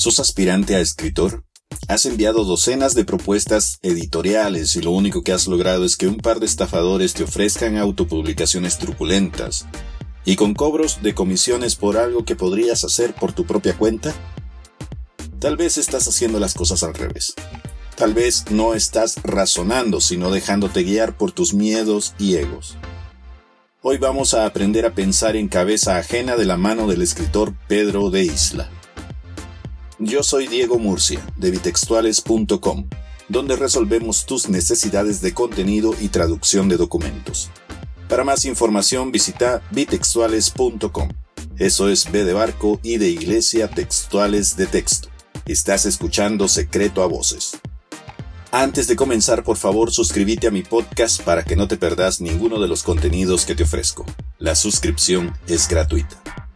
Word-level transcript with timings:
¿Sos 0.00 0.18
aspirante 0.18 0.76
a 0.76 0.80
escritor? 0.80 1.44
Has 1.86 2.06
enviado 2.06 2.44
docenas 2.44 2.94
de 2.94 3.04
propuestas 3.04 3.78
editoriales 3.82 4.74
y 4.76 4.80
lo 4.80 4.92
único 4.92 5.22
que 5.22 5.32
has 5.32 5.46
logrado 5.46 5.84
es 5.84 5.98
que 5.98 6.08
un 6.08 6.16
par 6.16 6.40
de 6.40 6.46
estafadores 6.46 7.12
te 7.12 7.24
ofrezcan 7.24 7.76
autopublicaciones 7.76 8.78
truculentas 8.78 9.66
y 10.24 10.36
con 10.36 10.54
cobros 10.54 11.02
de 11.02 11.12
comisiones 11.12 11.76
por 11.76 11.98
algo 11.98 12.24
que 12.24 12.34
podrías 12.34 12.82
hacer 12.82 13.14
por 13.14 13.34
tu 13.34 13.44
propia 13.44 13.76
cuenta? 13.76 14.14
Tal 15.38 15.58
vez 15.58 15.76
estás 15.76 16.08
haciendo 16.08 16.40
las 16.40 16.54
cosas 16.54 16.82
al 16.82 16.94
revés. 16.94 17.34
Tal 17.94 18.14
vez 18.14 18.50
no 18.50 18.72
estás 18.72 19.16
razonando, 19.22 20.00
sino 20.00 20.30
dejándote 20.30 20.82
guiar 20.82 21.18
por 21.18 21.32
tus 21.32 21.52
miedos 21.52 22.14
y 22.18 22.36
egos. 22.36 22.78
Hoy 23.82 23.98
vamos 23.98 24.32
a 24.32 24.46
aprender 24.46 24.86
a 24.86 24.94
pensar 24.94 25.36
en 25.36 25.48
cabeza 25.48 25.98
ajena 25.98 26.36
de 26.36 26.46
la 26.46 26.56
mano 26.56 26.86
del 26.86 27.02
escritor 27.02 27.54
Pedro 27.68 28.08
de 28.08 28.24
Isla. 28.24 28.70
Yo 30.02 30.22
soy 30.22 30.46
Diego 30.46 30.78
Murcia, 30.78 31.20
de 31.36 31.50
bitextuales.com, 31.50 32.88
donde 33.28 33.54
resolvemos 33.54 34.24
tus 34.24 34.48
necesidades 34.48 35.20
de 35.20 35.34
contenido 35.34 35.94
y 36.00 36.08
traducción 36.08 36.70
de 36.70 36.78
documentos. 36.78 37.50
Para 38.08 38.24
más 38.24 38.46
información 38.46 39.12
visita 39.12 39.60
bitextuales.com. 39.72 41.10
Eso 41.58 41.90
es 41.90 42.10
B 42.10 42.24
de 42.24 42.32
barco 42.32 42.80
y 42.82 42.96
de 42.96 43.10
iglesia 43.10 43.68
textuales 43.68 44.56
de 44.56 44.66
texto. 44.66 45.10
Estás 45.44 45.84
escuchando 45.84 46.48
Secreto 46.48 47.02
a 47.02 47.06
Voces. 47.06 47.58
Antes 48.52 48.88
de 48.88 48.96
comenzar, 48.96 49.44
por 49.44 49.58
favor, 49.58 49.92
suscríbete 49.92 50.46
a 50.46 50.50
mi 50.50 50.62
podcast 50.62 51.20
para 51.20 51.44
que 51.44 51.56
no 51.56 51.68
te 51.68 51.76
perdas 51.76 52.22
ninguno 52.22 52.58
de 52.58 52.68
los 52.68 52.82
contenidos 52.82 53.44
que 53.44 53.54
te 53.54 53.64
ofrezco. 53.64 54.06
La 54.38 54.54
suscripción 54.54 55.36
es 55.46 55.68
gratuita. 55.68 56.49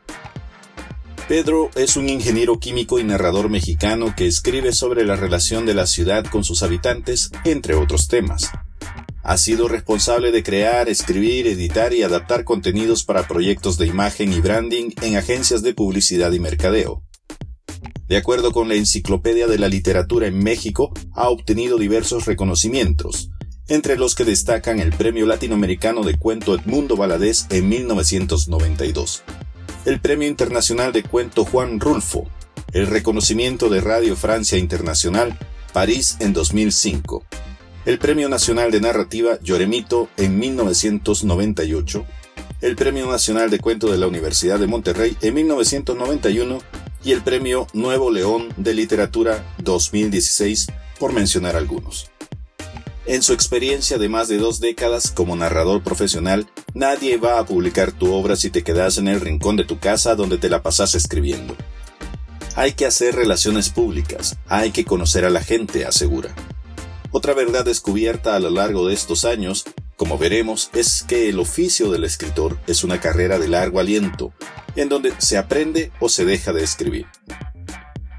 Pedro 1.29 1.71
es 1.75 1.97
un 1.97 2.11
ingeniero 2.11 2.59
químico 2.59 2.99
y 2.99 3.05
narrador 3.05 3.49
mexicano 3.49 4.15
que 4.15 4.27
escribe 4.27 4.75
sobre 4.75 5.07
la 5.07 5.17
relación 5.17 5.65
de 5.65 5.73
la 5.73 5.87
ciudad 5.87 6.27
con 6.27 6.45
sus 6.45 6.63
habitantes, 6.63 7.31
entre 7.45 7.75
otros 7.75 8.09
temas. 8.09 8.51
Ha 9.23 9.39
sido 9.39 9.67
responsable 9.67 10.33
de 10.33 10.43
crear, 10.43 10.91
escribir, 10.91 11.47
editar 11.47 11.95
y 11.95 12.03
adaptar 12.03 12.45
contenidos 12.45 13.05
para 13.05 13.27
proyectos 13.27 13.79
de 13.79 13.87
imagen 13.87 14.35
y 14.35 14.41
branding 14.41 14.91
en 15.01 15.17
agencias 15.17 15.63
de 15.63 15.73
publicidad 15.73 16.31
y 16.33 16.41
mercadeo. 16.41 17.03
De 18.07 18.19
acuerdo 18.19 18.53
con 18.53 18.69
la 18.69 18.75
Enciclopedia 18.75 19.47
de 19.47 19.59
la 19.59 19.69
Literatura 19.69 20.27
en 20.27 20.39
México, 20.39 20.93
ha 21.15 21.31
obtenido 21.31 21.79
diversos 21.79 22.27
reconocimientos, 22.27 23.31
entre 23.69 23.97
los 23.97 24.15
que 24.15 24.27
destacan 24.27 24.79
el 24.79 24.93
Premio 24.93 25.25
Latinoamericano 25.25 26.03
de 26.03 26.19
Cuento 26.19 26.55
Edmundo 26.55 26.99
Valadez 26.99 27.47
en 27.49 27.67
1992, 27.71 29.25
el 29.85 30.01
Premio 30.01 30.29
Internacional 30.29 30.93
de 30.93 31.03
Cuento 31.03 31.45
Juan 31.45 31.79
Rulfo, 31.79 32.27
el 32.73 32.87
reconocimiento 32.87 33.69
de 33.69 33.81
Radio 33.81 34.17
Francia 34.17 34.57
Internacional 34.57 35.39
París 35.75 36.17
en 36.21 36.33
2005, 36.33 37.25
el 37.85 37.99
Premio 37.99 38.29
Nacional 38.29 38.71
de 38.71 38.81
Narrativa 38.81 39.39
Lloremito 39.43 40.09
en 40.17 40.39
1998, 40.39 42.07
el 42.63 42.77
Premio 42.77 43.11
Nacional 43.11 43.51
de 43.51 43.59
Cuento 43.59 43.91
de 43.93 43.99
la 43.99 44.07
Universidad 44.07 44.59
de 44.59 44.67
Monterrey 44.67 45.17
en 45.21 45.35
1991 45.35 46.59
y 47.05 47.13
el 47.13 47.23
Premio 47.23 47.67
Nuevo 47.75 48.11
León 48.11 48.49
de 48.57 48.73
Literatura 48.73 49.45
2016, 49.59 50.69
por 50.99 51.13
mencionar 51.13 51.57
algunos. 51.57 52.14
En 53.07 53.23
su 53.23 53.35
experiencia 53.35 53.99
de 53.99 54.09
más 54.09 54.29
de 54.29 54.39
dos 54.39 54.61
décadas 54.61 55.11
como 55.11 55.37
narrador 55.37 55.83
profesional, 55.83 56.49
nadie 56.73 57.19
va 57.19 57.39
a 57.39 57.45
publicar 57.45 57.93
tu 57.93 58.15
obra 58.15 58.35
si 58.35 58.49
te 58.49 58.65
quedas 58.65 58.97
en 58.97 59.09
el 59.09 59.21
rincón 59.21 59.57
de 59.57 59.65
tu 59.65 59.79
casa 59.79 60.15
donde 60.15 60.39
te 60.39 60.49
la 60.49 60.63
pasas 60.63 60.95
escribiendo. 60.95 61.55
Hay 62.57 62.73
que 62.73 62.87
hacer 62.87 63.15
relaciones 63.15 63.69
públicas, 63.69 64.39
hay 64.49 64.71
que 64.71 64.87
conocer 64.87 65.27
a 65.27 65.31
la 65.31 65.43
gente, 65.43 65.85
asegura. 65.85 66.35
Otra 67.11 67.35
verdad 67.35 67.67
descubierta 67.67 68.37
a 68.37 68.41
lo 68.41 68.49
largo 68.49 68.89
de 68.89 68.95
estos 68.95 69.27
años, 69.27 69.65
como 69.97 70.17
veremos, 70.17 70.71
es 70.73 71.05
que 71.07 71.29
el 71.29 71.39
oficio 71.41 71.91
del 71.91 72.05
escritor 72.05 72.59
es 72.67 72.85
una 72.85 73.01
carrera 73.01 73.39
de 73.39 73.49
largo 73.49 73.81
aliento, 73.81 74.33
en 74.77 74.89
donde 74.89 75.13
se 75.19 75.37
aprende 75.37 75.93
o 76.01 76.09
se 76.09 76.25
deja 76.25 76.55
de 76.55 76.65
escribir. 76.65 77.07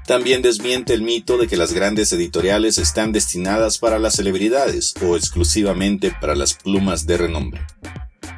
También 0.06 0.40
desmiente 0.40 0.94
el 0.94 1.02
mito 1.02 1.36
de 1.36 1.48
que 1.48 1.56
las 1.56 1.72
grandes 1.72 2.12
editoriales 2.12 2.78
están 2.78 3.10
destinadas 3.10 3.78
para 3.78 3.98
las 3.98 4.14
celebridades 4.14 4.94
o 5.02 5.16
exclusivamente 5.16 6.14
para 6.20 6.36
las 6.36 6.54
plumas 6.54 7.06
de 7.06 7.16
renombre. 7.16 7.60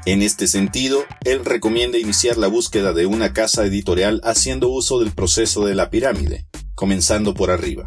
En 0.06 0.23
este 0.23 0.47
sentido, 0.47 1.05
él 1.25 1.45
recomienda 1.45 1.99
iniciar 1.99 2.39
la 2.39 2.47
búsqueda 2.47 2.95
de 2.95 3.05
una 3.05 3.34
casa 3.34 3.67
editorial 3.67 4.23
haciendo 4.25 4.71
uso 4.71 4.99
del 4.99 5.11
proceso 5.11 5.67
de 5.67 5.75
la 5.75 5.91
pirámide, 5.91 6.47
comenzando 6.75 7.34
por 7.34 7.51
arriba. 7.51 7.87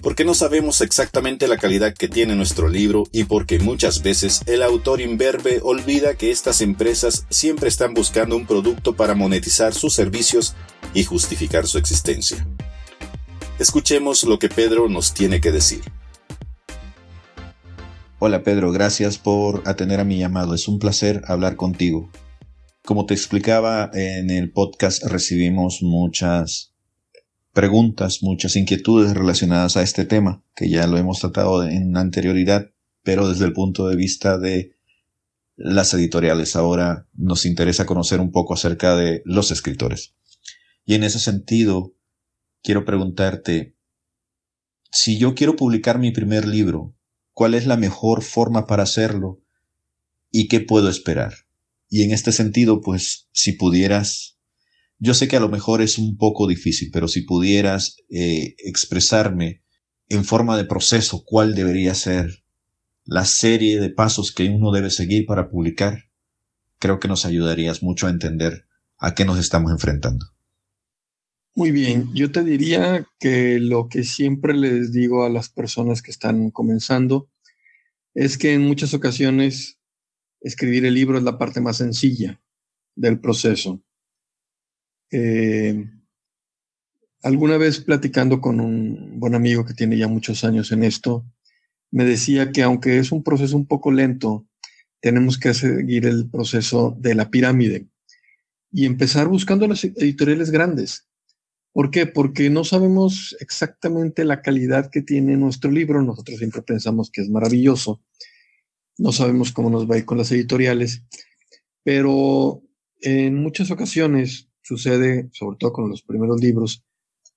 Porque 0.00 0.24
no 0.24 0.32
sabemos 0.32 0.80
exactamente 0.80 1.48
la 1.48 1.58
calidad 1.58 1.92
que 1.92 2.08
tiene 2.08 2.34
nuestro 2.34 2.68
libro 2.68 3.04
y 3.12 3.24
porque 3.24 3.58
muchas 3.58 4.02
veces 4.02 4.40
el 4.46 4.62
autor 4.62 5.02
imberbe 5.02 5.60
olvida 5.62 6.14
que 6.14 6.30
estas 6.30 6.62
empresas 6.62 7.26
siempre 7.28 7.68
están 7.68 7.92
buscando 7.92 8.36
un 8.36 8.46
producto 8.46 8.96
para 8.96 9.14
monetizar 9.14 9.74
sus 9.74 9.92
servicios 9.92 10.54
y 10.94 11.04
justificar 11.04 11.66
su 11.66 11.76
existencia. 11.76 12.46
Escuchemos 13.58 14.22
lo 14.22 14.38
que 14.38 14.48
Pedro 14.48 14.88
nos 14.88 15.14
tiene 15.14 15.40
que 15.40 15.50
decir. 15.50 15.80
Hola 18.20 18.44
Pedro, 18.44 18.70
gracias 18.70 19.18
por 19.18 19.64
atender 19.66 19.98
a 19.98 20.04
mi 20.04 20.16
llamado. 20.16 20.54
Es 20.54 20.68
un 20.68 20.78
placer 20.78 21.22
hablar 21.26 21.56
contigo. 21.56 22.08
Como 22.84 23.04
te 23.04 23.14
explicaba 23.14 23.90
en 23.94 24.30
el 24.30 24.52
podcast, 24.52 25.02
recibimos 25.02 25.82
muchas 25.82 26.72
preguntas, 27.52 28.22
muchas 28.22 28.54
inquietudes 28.54 29.14
relacionadas 29.14 29.76
a 29.76 29.82
este 29.82 30.04
tema, 30.04 30.44
que 30.54 30.70
ya 30.70 30.86
lo 30.86 30.96
hemos 30.96 31.18
tratado 31.18 31.64
en 31.64 31.96
anterioridad, 31.96 32.70
pero 33.02 33.28
desde 33.28 33.46
el 33.46 33.54
punto 33.54 33.88
de 33.88 33.96
vista 33.96 34.38
de 34.38 34.76
las 35.56 35.92
editoriales. 35.94 36.54
Ahora 36.54 37.08
nos 37.12 37.44
interesa 37.44 37.86
conocer 37.86 38.20
un 38.20 38.30
poco 38.30 38.54
acerca 38.54 38.94
de 38.94 39.20
los 39.24 39.50
escritores. 39.50 40.14
Y 40.84 40.94
en 40.94 41.02
ese 41.02 41.18
sentido, 41.18 41.97
quiero 42.62 42.84
preguntarte, 42.84 43.76
si 44.90 45.18
yo 45.18 45.34
quiero 45.34 45.56
publicar 45.56 45.98
mi 45.98 46.10
primer 46.10 46.46
libro, 46.46 46.96
¿cuál 47.32 47.54
es 47.54 47.66
la 47.66 47.76
mejor 47.76 48.22
forma 48.22 48.66
para 48.66 48.84
hacerlo? 48.84 49.42
¿Y 50.30 50.48
qué 50.48 50.60
puedo 50.60 50.88
esperar? 50.88 51.34
Y 51.88 52.02
en 52.02 52.12
este 52.12 52.32
sentido, 52.32 52.80
pues, 52.80 53.28
si 53.32 53.52
pudieras, 53.52 54.38
yo 54.98 55.14
sé 55.14 55.28
que 55.28 55.36
a 55.36 55.40
lo 55.40 55.48
mejor 55.48 55.82
es 55.82 55.98
un 55.98 56.16
poco 56.16 56.46
difícil, 56.46 56.90
pero 56.92 57.08
si 57.08 57.22
pudieras 57.22 57.96
eh, 58.10 58.54
expresarme 58.58 59.62
en 60.08 60.24
forma 60.24 60.56
de 60.56 60.64
proceso 60.64 61.22
cuál 61.24 61.54
debería 61.54 61.94
ser 61.94 62.44
la 63.04 63.24
serie 63.24 63.80
de 63.80 63.90
pasos 63.90 64.32
que 64.32 64.48
uno 64.48 64.70
debe 64.70 64.90
seguir 64.90 65.24
para 65.26 65.48
publicar, 65.48 66.04
creo 66.78 67.00
que 67.00 67.08
nos 67.08 67.24
ayudarías 67.24 67.82
mucho 67.82 68.06
a 68.06 68.10
entender 68.10 68.66
a 68.98 69.14
qué 69.14 69.24
nos 69.24 69.38
estamos 69.38 69.72
enfrentando. 69.72 70.26
Muy 71.58 71.72
bien, 71.72 72.14
yo 72.14 72.30
te 72.30 72.44
diría 72.44 73.04
que 73.18 73.58
lo 73.58 73.88
que 73.88 74.04
siempre 74.04 74.54
les 74.54 74.92
digo 74.92 75.24
a 75.24 75.28
las 75.28 75.48
personas 75.48 76.02
que 76.02 76.12
están 76.12 76.52
comenzando 76.52 77.28
es 78.14 78.38
que 78.38 78.54
en 78.54 78.62
muchas 78.62 78.94
ocasiones 78.94 79.76
escribir 80.40 80.86
el 80.86 80.94
libro 80.94 81.18
es 81.18 81.24
la 81.24 81.36
parte 81.36 81.60
más 81.60 81.78
sencilla 81.78 82.40
del 82.94 83.18
proceso. 83.18 83.82
Eh, 85.10 85.84
alguna 87.24 87.56
vez 87.56 87.80
platicando 87.80 88.40
con 88.40 88.60
un 88.60 89.18
buen 89.18 89.34
amigo 89.34 89.64
que 89.64 89.74
tiene 89.74 89.98
ya 89.98 90.06
muchos 90.06 90.44
años 90.44 90.70
en 90.70 90.84
esto, 90.84 91.26
me 91.90 92.04
decía 92.04 92.52
que 92.52 92.62
aunque 92.62 93.00
es 93.00 93.10
un 93.10 93.24
proceso 93.24 93.56
un 93.56 93.66
poco 93.66 93.90
lento, 93.90 94.46
tenemos 95.00 95.38
que 95.38 95.52
seguir 95.54 96.06
el 96.06 96.30
proceso 96.30 96.96
de 97.00 97.16
la 97.16 97.32
pirámide 97.32 97.88
y 98.70 98.86
empezar 98.86 99.26
buscando 99.26 99.66
las 99.66 99.82
editoriales 99.82 100.52
grandes. 100.52 101.07
¿Por 101.78 101.92
qué? 101.92 102.06
Porque 102.06 102.50
no 102.50 102.64
sabemos 102.64 103.36
exactamente 103.38 104.24
la 104.24 104.42
calidad 104.42 104.90
que 104.90 105.00
tiene 105.00 105.36
nuestro 105.36 105.70
libro. 105.70 106.02
Nosotros 106.02 106.38
siempre 106.38 106.60
pensamos 106.62 107.08
que 107.08 107.20
es 107.20 107.30
maravilloso. 107.30 108.02
No 108.96 109.12
sabemos 109.12 109.52
cómo 109.52 109.70
nos 109.70 109.88
va 109.88 109.94
a 109.94 109.98
ir 109.98 110.04
con 110.04 110.18
las 110.18 110.32
editoriales. 110.32 111.04
Pero 111.84 112.64
en 113.00 113.36
muchas 113.36 113.70
ocasiones 113.70 114.48
sucede, 114.60 115.28
sobre 115.32 115.56
todo 115.56 115.72
con 115.72 115.88
los 115.88 116.02
primeros 116.02 116.40
libros, 116.40 116.84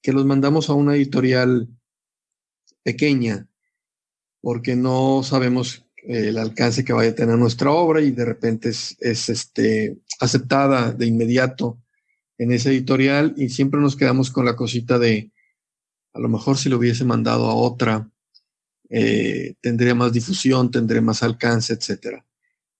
que 0.02 0.12
los 0.12 0.26
mandamos 0.26 0.72
a 0.72 0.74
una 0.74 0.96
editorial 0.96 1.70
pequeña 2.82 3.48
porque 4.42 4.76
no 4.76 5.22
sabemos 5.22 5.86
el 5.98 6.40
alcance 6.40 6.84
que 6.84 6.94
vaya 6.94 7.12
a 7.12 7.16
tener 7.16 7.38
nuestra 7.38 7.70
obra 7.70 8.02
y 8.02 8.10
de 8.10 8.26
repente 8.26 8.70
es, 8.70 8.98
es 9.02 9.30
este, 9.30 10.00
aceptada 10.20 10.94
de 10.94 11.06
inmediato 11.06 11.78
en 12.42 12.52
esa 12.52 12.72
editorial 12.72 13.36
y 13.38 13.50
siempre 13.50 13.80
nos 13.80 13.96
quedamos 13.96 14.32
con 14.32 14.46
la 14.46 14.56
cosita 14.56 14.98
de, 14.98 15.32
a 16.12 16.20
lo 16.20 16.28
mejor 16.28 16.58
si 16.58 16.70
lo 16.70 16.80
hubiese 16.80 17.06
mandado 17.06 17.46
a 17.46 17.54
otra, 17.54 18.10
eh, 18.90 19.54
tendría 19.62 19.94
más 19.94 20.12
difusión, 20.12 20.72
tendría 20.72 21.02
más 21.02 21.22
alcance, 21.22 21.74
etc. 21.74 22.24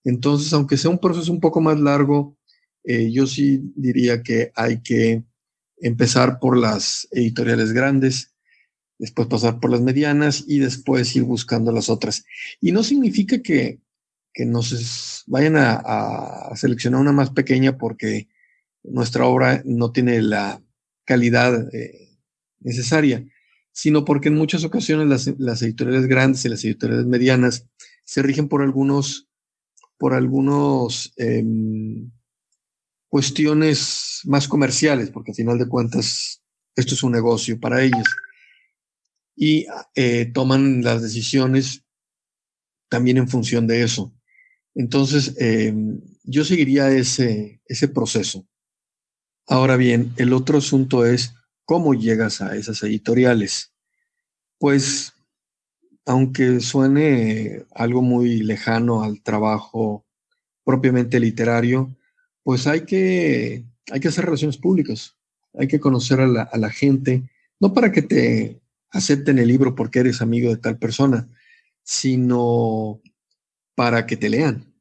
Entonces, 0.02 0.52
aunque 0.52 0.76
sea 0.76 0.90
un 0.90 0.98
proceso 0.98 1.30
un 1.30 1.38
poco 1.38 1.60
más 1.60 1.78
largo, 1.78 2.36
eh, 2.82 3.12
yo 3.12 3.24
sí 3.28 3.62
diría 3.76 4.20
que 4.24 4.50
hay 4.56 4.82
que 4.82 5.22
empezar 5.76 6.40
por 6.40 6.58
las 6.58 7.06
editoriales 7.12 7.72
grandes, 7.72 8.34
después 8.98 9.28
pasar 9.28 9.60
por 9.60 9.70
las 9.70 9.80
medianas 9.80 10.44
y 10.48 10.58
después 10.58 11.14
ir 11.14 11.22
buscando 11.22 11.70
las 11.70 11.88
otras. 11.88 12.24
Y 12.60 12.72
no 12.72 12.82
significa 12.82 13.40
que, 13.40 13.78
que 14.34 14.44
nos 14.44 15.22
vayan 15.28 15.54
a, 15.56 16.50
seleccionar 16.56 17.00
una 17.00 17.12
más 17.12 17.30
pequeña 17.30 17.78
porque 17.78 18.26
nuestra 18.84 19.26
obra 19.26 19.62
no 19.64 19.92
tiene 19.92 20.20
la 20.22 20.62
calidad 21.04 21.74
eh, 21.74 22.18
necesaria, 22.60 23.24
sino 23.72 24.04
porque 24.04 24.28
en 24.28 24.36
muchas 24.36 24.64
ocasiones 24.64 25.08
las, 25.38 25.62
editoriales 25.62 26.06
grandes 26.06 26.44
y 26.44 26.48
las 26.48 26.64
editoriales 26.64 27.06
medianas 27.06 27.66
se 28.04 28.22
rigen 28.22 28.48
por 28.48 28.62
algunos, 28.62 29.28
por 29.98 30.14
algunos 30.14 31.12
em, 31.16 32.10
cuestiones 33.08 34.20
más 34.24 34.48
comerciales, 34.48 35.10
porque 35.10 35.32
al 35.32 35.36
final 35.36 35.58
de 35.58 35.68
cuentas 35.68 36.42
esto 36.76 36.94
es 36.94 37.02
un 37.02 37.12
negocio 37.12 37.58
para 37.58 37.82
ellos. 37.82 38.04
Y 39.34 39.66
eh, 39.94 40.26
toman 40.26 40.82
las 40.82 41.02
decisiones 41.02 41.84
también 42.90 43.16
en 43.16 43.28
función 43.28 43.66
de 43.66 43.82
eso. 43.82 44.14
Entonces, 44.74 45.34
em, 45.38 46.00
yo 46.24 46.44
seguiría 46.44 46.90
ese 46.90 47.88
proceso. 47.94 48.46
Ahora 49.46 49.76
bien, 49.76 50.12
el 50.16 50.32
otro 50.32 50.58
asunto 50.58 51.04
es 51.04 51.34
cómo 51.64 51.94
llegas 51.94 52.40
a 52.40 52.56
esas 52.56 52.82
editoriales. 52.82 53.72
Pues, 54.58 55.12
aunque 56.06 56.60
suene 56.60 57.64
algo 57.74 58.02
muy 58.02 58.42
lejano 58.42 59.02
al 59.02 59.22
trabajo 59.22 60.04
propiamente 60.64 61.18
literario, 61.20 61.94
pues 62.42 62.66
hay 62.66 62.82
que, 62.82 63.64
hay 63.90 64.00
que 64.00 64.08
hacer 64.08 64.24
relaciones 64.24 64.56
públicas, 64.56 65.16
hay 65.54 65.68
que 65.68 65.80
conocer 65.80 66.20
a 66.20 66.26
la, 66.26 66.70
gente, 66.70 67.22
no 67.60 67.72
para 67.72 67.92
que 67.92 68.02
te 68.02 68.60
acepten 68.90 69.38
el 69.38 69.48
libro 69.48 69.74
porque 69.74 70.00
eres 70.00 70.22
amigo 70.22 70.50
de 70.50 70.56
tal 70.56 70.78
persona, 70.78 71.28
sino 71.82 73.00
para 73.74 74.06
que 74.06 74.16
te 74.16 74.28
lean, 74.28 74.72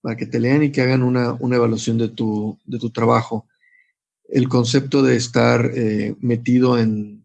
para 0.00 0.16
que 0.16 0.26
te 0.26 0.40
lean 0.40 0.62
y 0.62 0.72
que 0.72 0.82
hagan 0.82 1.02
una, 1.02 1.34
una 1.34 1.56
evaluación 1.56 1.98
de 1.98 2.08
tu, 2.08 2.58
de 2.64 2.78
tu, 2.78 2.90
trabajo. 2.90 3.46
El 4.28 4.48
concepto 4.48 5.02
de 5.02 5.16
estar 5.16 5.70
eh, 5.74 6.14
metido 6.20 6.78
en, 6.78 7.24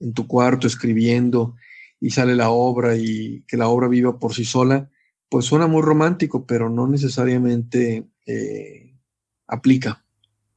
en, 0.00 0.12
tu 0.12 0.26
cuarto 0.26 0.66
escribiendo 0.66 1.54
y 2.00 2.10
sale 2.10 2.34
la 2.36 2.50
obra 2.50 2.96
y 2.96 3.44
que 3.46 3.56
la 3.56 3.68
obra 3.68 3.88
viva 3.88 4.18
por 4.18 4.34
sí 4.34 4.44
sola, 4.44 4.90
pues 5.28 5.46
suena 5.46 5.66
muy 5.66 5.82
romántico, 5.82 6.46
pero 6.46 6.68
no 6.68 6.86
necesariamente 6.86 8.06
eh, 8.26 8.94
aplica. 9.46 10.04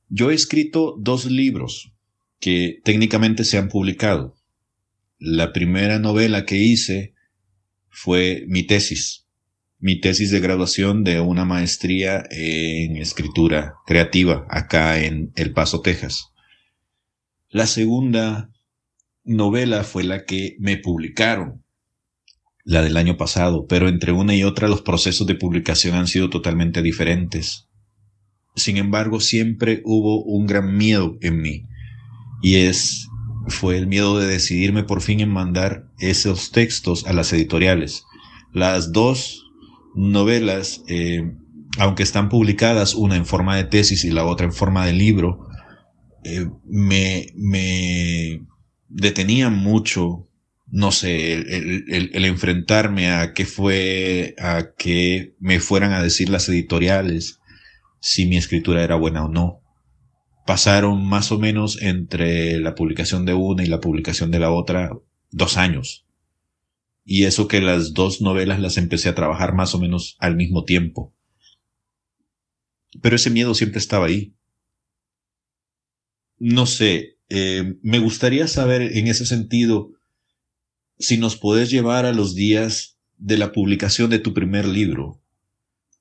Yo 0.10 0.32
he 0.32 0.34
escrito 0.34 0.96
dos 1.00 1.26
libros 1.26 1.94
que 2.40 2.82
técnicamente 2.84 3.44
se 3.44 3.58
han 3.58 3.70
publicado. 3.70 4.36
La 5.18 5.54
primera 5.54 6.00
novela 6.00 6.46
que 6.46 6.58
hice 6.58 7.16
fue 7.90 8.46
mi 8.48 8.64
tesis, 8.64 9.25
mi 9.80 10.00
tesis 10.00 10.32
de 10.32 10.40
graduación 10.40 11.04
de 11.04 11.20
una 11.20 11.46
maestría 11.46 12.24
en 12.30 12.98
escritura 12.98 13.76
creativa 13.86 14.46
acá 14.50 15.00
en 15.00 15.32
El 15.36 15.54
Paso, 15.54 15.82
Texas. 15.82 16.32
La 17.50 17.68
segunda 17.68 18.50
novela 19.24 19.84
fue 19.84 20.04
la 20.04 20.26
que 20.26 20.56
me 20.60 20.78
publicaron, 20.78 21.64
la 22.64 22.82
del 22.82 22.98
año 22.98 23.18
pasado, 23.18 23.68
pero 23.68 23.88
entre 23.88 24.12
una 24.12 24.36
y 24.36 24.44
otra 24.44 24.68
los 24.68 24.82
procesos 24.82 25.28
de 25.28 25.36
publicación 25.36 25.96
han 25.96 26.08
sido 26.08 26.30
totalmente 26.30 26.82
diferentes. 26.82 27.68
Sin 28.56 28.78
embargo, 28.78 29.20
siempre 29.20 29.82
hubo 29.86 30.24
un 30.24 30.48
gran 30.48 30.76
miedo 30.76 31.18
en 31.22 31.42
mí 31.42 31.64
y 32.42 32.56
es 32.56 33.08
fue 33.48 33.78
el 33.78 33.86
miedo 33.86 34.18
de 34.18 34.26
decidirme 34.26 34.84
por 34.84 35.02
fin 35.02 35.20
en 35.20 35.30
mandar 35.30 35.88
esos 36.00 36.52
textos 36.52 37.06
a 37.06 37.14
las 37.14 37.32
editoriales. 37.32 38.04
Las 38.52 38.92
dos 38.92 39.45
novelas, 39.96 40.84
eh, 40.88 41.34
aunque 41.78 42.04
están 42.04 42.30
publicadas, 42.30 42.96
una 42.96 43.16
en 43.16 43.26
forma 43.26 43.56
de 43.56 43.66
tesis 43.66 44.06
y 44.06 44.12
la 44.12 44.26
otra 44.26 44.46
en 44.46 44.54
forma 44.54 44.86
de 44.86 44.94
libro, 44.94 45.48
eh, 46.24 46.48
me, 46.66 47.28
me 47.36 48.42
detenían 48.90 49.56
mucho, 49.56 50.28
no 50.68 50.92
sé, 50.92 51.34
el, 51.34 51.86
el, 52.14 52.26
enfrentarme 52.26 53.12
a 53.12 53.34
qué 53.34 53.46
fue, 53.46 54.36
a 54.40 54.74
que 54.78 55.36
me 55.40 55.60
fueran 55.60 55.94
a 55.94 56.02
decir 56.02 56.30
las 56.30 56.50
editoriales, 56.50 57.40
si 58.00 58.26
mi 58.26 58.38
escritura 58.38 58.84
era 58.84 58.96
buena 58.96 59.26
o 59.26 59.30
no. 59.30 59.62
Pasaron 60.46 61.06
más 61.06 61.32
o 61.32 61.40
menos 61.40 61.82
entre 61.82 62.60
la 62.60 62.76
publicación 62.76 63.26
de 63.26 63.34
una 63.34 63.64
y 63.64 63.68
la 63.68 63.80
publicación 63.80 64.32
de 64.32 64.40
la 64.40 64.52
otra 64.52 64.92
dos 65.32 65.58
años. 65.58 66.05
Y 67.06 67.26
eso 67.26 67.48
que 67.48 67.62
las 67.62 67.94
dos 67.94 68.20
novelas 68.20 68.60
las 68.60 68.78
empecé 68.78 69.10
a 69.10 69.16
trabajar 69.16 69.54
más 69.54 69.76
o 69.76 69.80
menos 69.80 70.18
al 70.20 70.36
mismo 70.36 70.66
tiempo. 70.66 71.14
Pero 73.02 73.16
ese 73.16 73.30
miedo 73.30 73.54
siempre 73.54 73.78
estaba 73.78 74.08
ahí. 74.08 74.34
No 76.40 76.66
sé, 76.66 77.20
eh, 77.30 77.76
me 77.84 78.00
gustaría 78.00 78.48
saber 78.48 78.82
en 78.98 79.08
ese 79.08 79.26
sentido 79.28 79.92
si 80.98 81.18
nos 81.18 81.38
puedes 81.38 81.70
llevar 81.70 82.06
a 82.06 82.14
los 82.14 82.34
días 82.34 82.98
de 83.18 83.38
la 83.38 83.52
publicación 83.52 84.10
de 84.10 84.20
tu 84.20 84.34
primer 84.34 84.66
libro. 84.68 85.22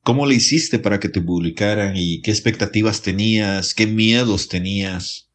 ¿Cómo 0.03 0.27
le 0.27 0.35
hiciste 0.35 0.79
para 0.79 1.01
que 1.01 1.09
te 1.09 1.21
publicaran 1.21 1.97
y 1.97 2.23
qué 2.23 2.31
expectativas 2.31 3.03
tenías, 3.03 3.75
qué 3.75 3.87
miedos 3.87 4.49
tenías? 4.49 5.31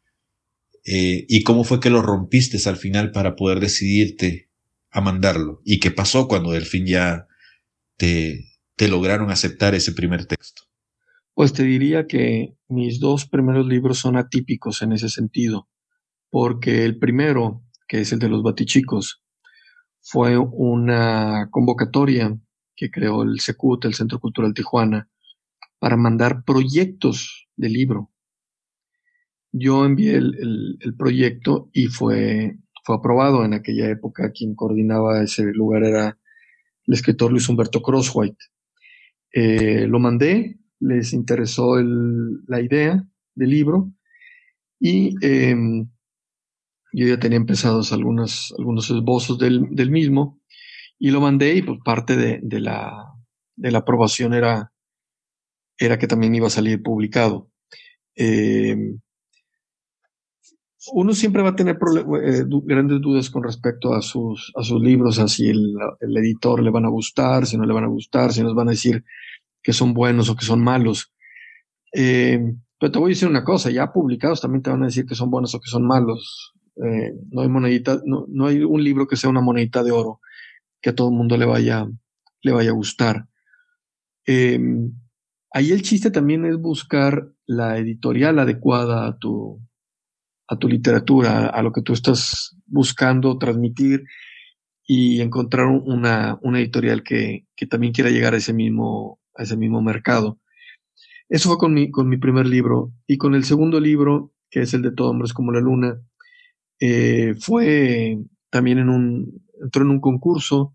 Eh, 0.84 1.26
y 1.28 1.42
cómo 1.42 1.62
fue 1.64 1.80
que 1.80 1.90
lo 1.90 2.02
rompiste 2.02 2.58
al 2.68 2.76
final 2.76 3.12
para 3.12 3.36
poder 3.36 3.60
decidirte 3.60 4.49
a 4.90 5.00
mandarlo. 5.00 5.60
¿Y 5.64 5.80
qué 5.80 5.90
pasó 5.90 6.28
cuando 6.28 6.52
al 6.52 6.64
fin 6.64 6.86
ya 6.86 7.26
te, 7.96 8.46
te 8.76 8.88
lograron 8.88 9.30
aceptar 9.30 9.74
ese 9.74 9.92
primer 9.92 10.26
texto? 10.26 10.62
Pues 11.34 11.52
te 11.52 11.62
diría 11.62 12.06
que 12.06 12.54
mis 12.68 13.00
dos 13.00 13.26
primeros 13.26 13.66
libros 13.66 13.98
son 13.98 14.16
atípicos 14.16 14.82
en 14.82 14.92
ese 14.92 15.08
sentido, 15.08 15.68
porque 16.28 16.84
el 16.84 16.98
primero, 16.98 17.62
que 17.88 18.00
es 18.00 18.12
el 18.12 18.18
de 18.18 18.28
los 18.28 18.42
batichicos, 18.42 19.22
fue 20.00 20.36
una 20.38 21.48
convocatoria 21.50 22.36
que 22.74 22.90
creó 22.90 23.22
el 23.22 23.40
SECUT, 23.40 23.84
el 23.84 23.94
Centro 23.94 24.18
Cultural 24.18 24.54
Tijuana, 24.54 25.10
para 25.78 25.96
mandar 25.96 26.44
proyectos 26.44 27.48
de 27.56 27.68
libro. 27.68 28.10
Yo 29.52 29.84
envié 29.84 30.16
el, 30.16 30.94
proyecto 30.96 31.68
y 31.72 31.88
fue, 31.88 32.56
fue 32.84 32.96
aprobado 32.96 33.44
en 33.44 33.54
aquella 33.54 33.88
época. 33.88 34.30
Quien 34.32 34.54
coordinaba 34.54 35.22
ese 35.22 35.44
lugar 35.52 35.84
era 35.84 36.18
el 36.86 36.94
escritor 36.94 37.30
Luis 37.30 37.48
Humberto 37.48 37.82
Crosswhite. 37.82 38.44
Eh, 39.32 39.86
lo 39.86 39.98
mandé, 39.98 40.58
les 40.80 41.12
interesó 41.12 41.76
la 41.80 42.60
idea 42.60 43.04
del 43.34 43.50
libro 43.50 43.92
y 44.80 45.14
em, 45.24 45.88
yo 46.92 47.06
ya 47.06 47.20
tenía 47.20 47.36
empezados 47.36 47.92
algunos, 47.92 48.52
algunos 48.58 48.90
esbozos 48.90 49.38
del, 49.38 49.68
del 49.70 49.90
mismo 49.90 50.40
y 50.98 51.10
lo 51.10 51.20
mandé 51.20 51.54
y 51.54 51.62
pues 51.62 51.78
parte 51.84 52.16
de, 52.16 52.60
la, 52.60 53.14
de 53.56 53.70
la 53.70 53.78
aprobación 53.78 54.34
era, 54.34 54.72
era 55.78 55.98
que 55.98 56.06
también 56.06 56.34
iba 56.34 56.48
a 56.48 56.50
salir 56.50 56.82
publicado. 56.82 57.50
Eh, 58.16 58.76
uno 60.92 61.12
siempre 61.12 61.42
va 61.42 61.50
a 61.50 61.56
tener 61.56 61.78
eh, 62.22 62.44
grandes 62.64 63.00
dudas 63.00 63.28
con 63.30 63.42
respecto 63.42 63.94
a 63.94 64.00
sus, 64.00 64.52
a 64.56 64.62
sus 64.62 64.80
libros, 64.80 65.18
a 65.18 65.28
si 65.28 65.48
el, 65.48 65.76
editor 66.00 66.62
le 66.62 66.70
van 66.70 66.86
a 66.86 66.88
gustar, 66.88 67.46
si 67.46 67.58
no 67.58 67.66
le 67.66 67.74
van 67.74 67.84
a 67.84 67.88
gustar, 67.88 68.32
si 68.32 68.42
nos 68.42 68.54
van 68.54 68.68
a 68.68 68.72
decir 68.72 69.04
que 69.62 69.72
son 69.72 69.92
buenos 69.92 70.30
o 70.30 70.36
que 70.36 70.44
son 70.44 70.62
malos. 70.62 71.12
Eh, 71.92 72.40
pero 72.78 72.92
te 72.92 72.98
voy 72.98 73.10
a 73.10 73.14
decir 73.14 73.28
una 73.28 73.44
cosa, 73.44 73.70
ya 73.70 73.92
publicados 73.92 74.40
también 74.40 74.62
te 74.62 74.70
van 74.70 74.82
a 74.82 74.86
decir 74.86 75.04
que 75.04 75.14
son 75.14 75.30
buenos 75.30 75.54
o 75.54 75.60
que 75.60 75.68
son 75.68 75.86
malos. 75.86 76.54
no 76.76 77.42
hay 77.42 77.48
monedita, 77.48 78.00
no, 78.06 78.24
no, 78.28 78.46
hay 78.46 78.62
un 78.62 78.82
libro 78.82 79.06
que 79.06 79.16
sea 79.16 79.28
una 79.28 79.42
monedita 79.42 79.82
de 79.82 79.92
oro 79.92 80.20
que 80.80 80.90
a 80.90 80.94
todo 80.94 81.10
el 81.10 81.14
mundo 81.14 81.36
le 81.36 81.44
vaya, 81.44 81.86
le 82.42 82.52
vaya 82.52 82.70
a 82.70 82.74
gustar. 82.74 83.26
Em, 84.24 84.92
ahí 85.52 85.72
el 85.72 85.82
chiste 85.82 86.10
también 86.10 86.46
es 86.46 86.56
buscar 86.56 87.28
la 87.46 87.76
editorial 87.78 88.38
adecuada 88.38 89.06
a 89.06 89.18
tu, 89.18 89.60
a 90.50 90.56
tu 90.56 90.68
literatura, 90.68 91.46
a 91.46 91.62
lo 91.62 91.72
que 91.72 91.80
tú 91.80 91.92
estás 91.92 92.56
buscando 92.66 93.38
transmitir 93.38 94.04
y 94.84 95.20
encontrar 95.20 95.66
una, 95.66 96.40
una 96.42 96.58
editorial 96.58 97.04
que, 97.04 97.46
que, 97.54 97.66
también 97.66 97.92
quiera 97.92 98.10
llegar 98.10 98.34
a 98.34 98.38
ese 98.38 98.52
mismo, 98.52 99.20
ese 99.36 99.56
mismo 99.56 99.80
mercado. 99.80 100.40
Eso 101.28 101.50
fue 101.50 101.58
con 101.58 101.72
mi, 101.72 101.92
con 101.92 102.08
mi 102.08 102.16
primer 102.16 102.46
libro. 102.46 102.92
Y 103.06 103.16
con 103.16 103.36
el 103.36 103.44
segundo 103.44 103.78
libro, 103.78 104.32
que 104.50 104.62
es 104.62 104.74
el 104.74 104.82
de 104.82 104.90
Todo 104.90 105.10
Hombres 105.10 105.32
como 105.32 105.52
la 105.52 105.60
Luna, 105.60 106.02
eh, 106.80 107.34
fue 107.38 108.18
también 108.50 108.78
en 108.78 108.88
un, 108.88 109.44
entró 109.62 109.84
en 109.84 109.90
un 109.90 110.00
concurso 110.00 110.74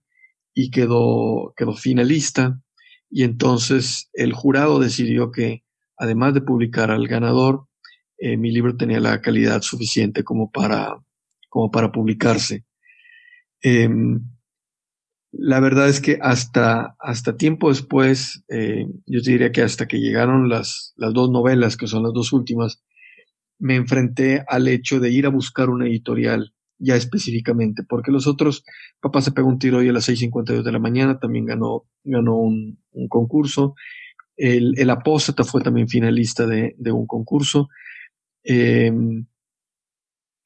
y 0.53 0.72
quedó, 0.72 1.53
quedó 1.58 1.74
finalista. 1.74 2.62
Y 3.10 3.24
entonces 3.24 4.10
el 4.13 4.32
jurado 4.32 4.79
decidió 4.79 5.32
que, 5.32 5.65
además 5.98 6.34
de 6.34 6.41
publicar 6.41 6.89
al 6.91 7.10
ganador, 7.10 7.67
eh, 8.17 8.38
mi 8.38 8.51
libro 8.51 8.75
tenía 8.75 9.00
la 9.00 9.22
calidad 9.22 9.62
suficiente 9.62 10.24
como 10.24 10.51
para, 10.51 10.95
como 11.50 11.72
para 11.72 11.91
publicarse. 11.91 12.65
Em, 13.62 14.22
la 15.31 15.60
verdad 15.60 15.89
es 15.89 16.00
que 16.00 16.17
hasta, 16.22 16.95
hasta 17.00 17.36
tiempo 17.36 17.69
después, 17.69 18.43
eh, 18.48 18.88
yo 19.05 19.22
te 19.22 19.31
diría 19.31 19.51
que 19.51 19.62
hasta 19.62 19.88
que 19.88 20.00
llegaron 20.00 20.50
las, 20.50 20.93
las 20.95 21.13
dos 21.13 21.29
novelas, 21.29 21.75
que 21.75 21.88
son 21.88 22.03
las 22.03 22.13
dos 22.13 22.31
últimas, 22.31 22.81
me 23.60 23.75
enfrenté 23.75 24.43
al 24.48 24.67
hecho 24.67 25.00
de 25.00 25.12
ir 25.12 25.25
a 25.25 25.29
buscar 25.29 25.69
una 25.69 25.88
editorial 25.88 26.53
ya 26.77 26.95
específicamente, 26.95 27.84
porque 27.88 28.12
los 28.12 28.27
otros, 28.27 28.63
Papá 29.00 29.22
se 29.22 29.31
pegó 29.31 29.48
un 29.48 29.60
tiro 29.60 29.77
hoy 29.77 29.89
a 29.89 29.93
las 29.93 30.10
6.52 30.10 30.63
de 30.63 30.72
la 30.72 30.79
mañana, 30.79 31.19
también 31.19 31.45
ganó, 31.45 31.86
ganó 32.03 32.38
un, 32.38 32.79
concurso. 33.10 33.75
El, 34.36 34.77
el, 34.77 34.89
Apóstata 34.89 35.43
fue 35.43 35.62
también 35.62 35.88
finalista 35.88 36.45
de, 36.45 36.75
un 36.91 37.07
concurso. 37.07 37.69
Em, 38.46 39.25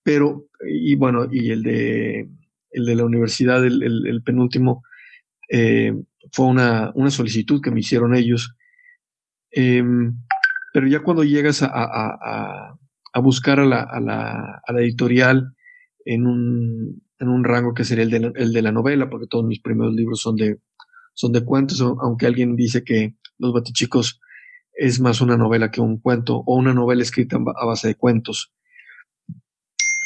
pero, 0.04 0.48
y 0.68 0.96
bueno, 0.96 1.28
y 1.32 1.52
el 1.52 1.64
de, 1.64 2.30
el 2.72 2.86
de 2.86 2.96
la 2.96 3.06
universidad, 3.06 3.64
el, 3.66 4.22
penúltimo, 4.26 4.84
eh, 5.50 5.94
fue 6.32 6.48
una, 6.48 6.92
una, 6.96 7.12
solicitud 7.12 7.62
que 7.62 7.72
me 7.72 7.82
hicieron 7.82 8.16
ellos. 8.16 8.56
Em, 9.52 10.16
pero 10.74 10.88
ya 10.88 11.02
cuando 11.02 11.24
llegas 11.24 11.62
a, 11.64 11.70
a, 11.74 12.78
a 13.14 13.20
buscar 13.20 13.60
a 13.60 13.66
la, 13.66 13.82
a 13.82 14.00
la, 14.00 14.62
a 14.66 14.74
la 14.74 14.82
editorial, 14.82 15.54
en 16.06 16.26
un, 16.26 17.04
en 17.20 17.28
un 17.28 17.44
rango 17.44 17.74
que 17.74 17.84
sería 17.84 18.04
el 18.04 18.10
de, 18.10 18.20
la, 18.20 18.32
el 18.36 18.54
de 18.54 18.62
la 18.62 18.72
novela, 18.72 19.10
porque 19.10 19.28
todos 19.28 19.46
mis 19.46 19.62
primeros 19.62 19.94
libros 19.94 20.22
son 20.22 20.36
de, 20.36 20.60
son 21.14 21.32
de 21.32 21.44
cuentos, 21.44 21.82
aunque 21.82 22.26
alguien 22.26 22.56
dice 22.56 22.84
que 22.84 23.16
Los 23.38 23.54
Batichicos 23.54 24.20
es 24.80 25.00
más 25.00 25.22
una 25.22 25.38
novela 25.38 25.72
que 25.72 25.82
un 25.82 26.00
cuento, 26.00 26.44
o 26.46 26.56
una 26.56 26.74
novela 26.74 27.02
escrita 27.02 27.38
a 27.38 27.66
base 27.66 27.90
de 27.90 27.96
cuentos. 27.96 28.54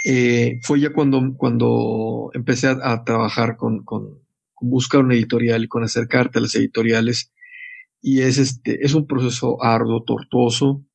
Eh, 0.06 0.60
fue 0.64 0.80
ya 0.80 0.92
cuando, 0.92 1.36
cuando 1.38 2.32
empecé 2.34 2.68
a, 2.68 3.04
trabajar 3.04 3.56
con, 3.56 3.84
con, 3.86 4.20
buscar 4.60 5.02
una 5.02 5.14
editorial 5.14 5.64
y 5.64 5.68
con 5.68 5.84
acercarte 5.84 6.40
a 6.40 6.42
las 6.42 6.56
editoriales. 6.56 7.32
Y 8.02 8.22
es, 8.22 8.38
este, 8.38 8.84
es 8.86 8.94
un 8.94 9.08
proceso 9.08 9.64
arduo, 9.64 10.04
tortuoso. 10.04 10.86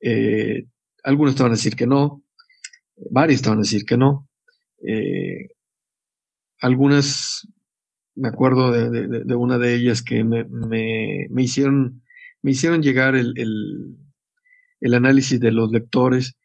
Eh, 0.00 0.66
algunos 1.04 1.36
te 1.36 1.42
van 1.42 1.52
a 1.52 1.56
decir 1.56 1.76
que 1.76 1.86
no, 1.86 2.22
varios 3.10 3.42
te 3.42 3.48
van 3.48 3.58
a 3.58 3.62
decir 3.62 3.84
que 3.84 3.96
no. 3.96 4.28
Eh, 4.86 5.48
algunas, 6.60 7.48
me 8.14 8.28
acuerdo 8.28 8.72
de, 8.72 9.34
una 9.34 9.58
de 9.58 9.74
ellas 9.74 10.02
que 10.02 10.24
me, 10.24 10.44
me, 10.44 11.42
hicieron, 11.42 11.99
me 12.42 12.52
hicieron 12.52 12.82
llegar 12.82 13.14
el, 13.14 13.34
el, 13.36 14.94
análisis 14.94 15.38
de 15.40 15.52
los 15.52 15.70
lectores 15.70 16.36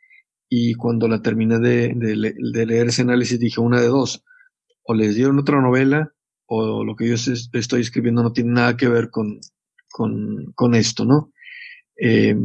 y 0.49 0.75
cuando 0.75 1.07
la 1.07 1.21
terminé 1.21 1.59
de, 1.59 1.93
leer 1.95 2.87
ese 2.87 3.01
análisis 3.01 3.39
dije 3.39 3.61
una 3.61 3.81
de 3.81 3.87
dos, 3.87 4.23
o 4.83 4.93
les 4.93 5.15
dieron 5.15 5.39
otra 5.39 5.61
novela 5.61 6.11
o 6.47 6.83
lo 6.83 6.95
que 6.95 7.07
yo 7.07 7.15
estoy 7.15 7.81
escribiendo 7.81 8.21
no 8.21 8.31
tiene 8.31 8.51
nada 8.51 8.77
que 8.77 8.87
ver 8.87 9.09
con, 9.09 9.39
con, 9.89 10.51
con 10.53 10.75
esto, 10.75 11.05
¿no? 11.05 11.31
Eh, 11.97 12.35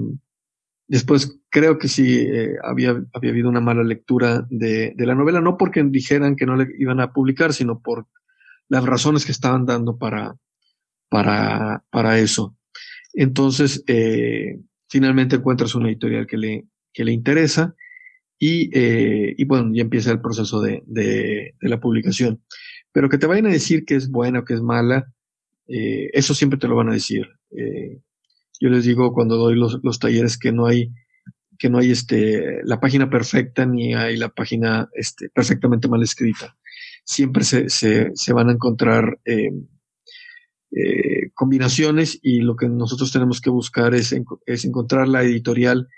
Después 0.91 1.39
creo 1.51 1.79
que 1.79 1.87
sí 1.87 2.19
eh, 2.19 2.57
había, 2.65 3.01
había 3.13 3.31
habido 3.31 3.49
una 3.49 3.61
mala 3.61 3.85
lectura 3.85 4.45
de, 4.51 4.93
de, 4.97 5.07
la 5.07 5.15
novela, 5.15 5.41
no 5.41 5.57
porque 5.57 5.85
dijeran 5.85 6.35
que 6.35 6.47
no 6.47 6.57
le 6.57 6.67
iban 6.81 6.99
a 6.99 7.13
publicar, 7.13 7.53
sino 7.53 7.79
por 7.79 8.09
las 8.69 8.85
razones 8.85 9.25
que 9.25 9.31
estaban 9.31 9.67
dando 9.67 9.99
para, 9.99 10.35
para, 11.09 11.85
para 11.91 12.19
eso. 12.19 12.57
Entonces, 13.15 13.83
eh, 13.87 14.59
finalmente 14.89 15.37
encuentras 15.37 15.75
una 15.75 15.89
editorial 15.89 16.27
que 16.27 16.37
le, 16.37 16.67
que 16.93 17.05
le 17.05 17.13
interesa 17.13 17.75
y, 18.39 18.71
eh, 18.77 19.35
y 19.37 19.45
bueno, 19.45 19.71
ya 19.73 19.83
empieza 19.83 20.11
el 20.11 20.21
proceso 20.21 20.61
de, 20.61 20.83
de, 20.87 21.55
la 21.61 21.79
publicación. 21.79 22.43
Pero 22.93 23.09
que 23.09 23.19
te 23.19 23.27
vayan 23.27 23.47
a 23.47 23.53
decir 23.53 23.85
que 23.85 23.95
es 23.95 24.11
buena 24.11 24.41
o 24.41 24.45
que 24.45 24.55
es 24.55 24.63
mala, 24.63 25.13
eh, 25.69 26.11
eso 26.13 26.35
siempre 26.35 26.59
te 26.59 26.67
lo 26.67 26.75
van 26.75 26.89
a 26.89 26.95
decir. 26.95 27.29
Eh, 27.57 28.01
yo 28.59 28.69
les 28.71 28.85
digo 28.85 29.13
cuando 29.13 29.37
doy 29.37 29.57
los, 29.57 29.81
los 29.83 29.99
talleres 29.99 30.39
que 30.39 30.53
no 30.53 30.67
hay 30.67 30.91
que 31.59 31.69
no 31.69 31.77
hay 31.77 31.91
este, 31.91 32.63
la 32.65 32.81
página 32.81 33.11
perfecta 33.11 33.67
ni 33.67 33.93
hay 33.95 34.17
la 34.17 34.31
página 34.31 34.89
este, 34.95 35.29
perfectamente 35.29 35.89
mal 35.89 36.03
escrita. 36.03 36.57
Siempre 37.05 37.45
se, 37.45 37.69
se, 37.69 38.11
se 38.15 38.33
van 38.33 38.49
a 38.49 38.53
encontrar 38.53 39.21
eh, 40.73 41.31
combinaciones 41.35 42.21
y 42.23 42.43
lo 42.43 42.55
que 42.55 42.69
nosotros 42.69 43.11
tenemos 43.11 43.41
que 43.41 43.51
buscar 43.51 43.93
es, 43.95 44.15
es 44.47 44.65
encontrar 44.65 45.09
la 45.09 45.25
editorial 45.25 45.89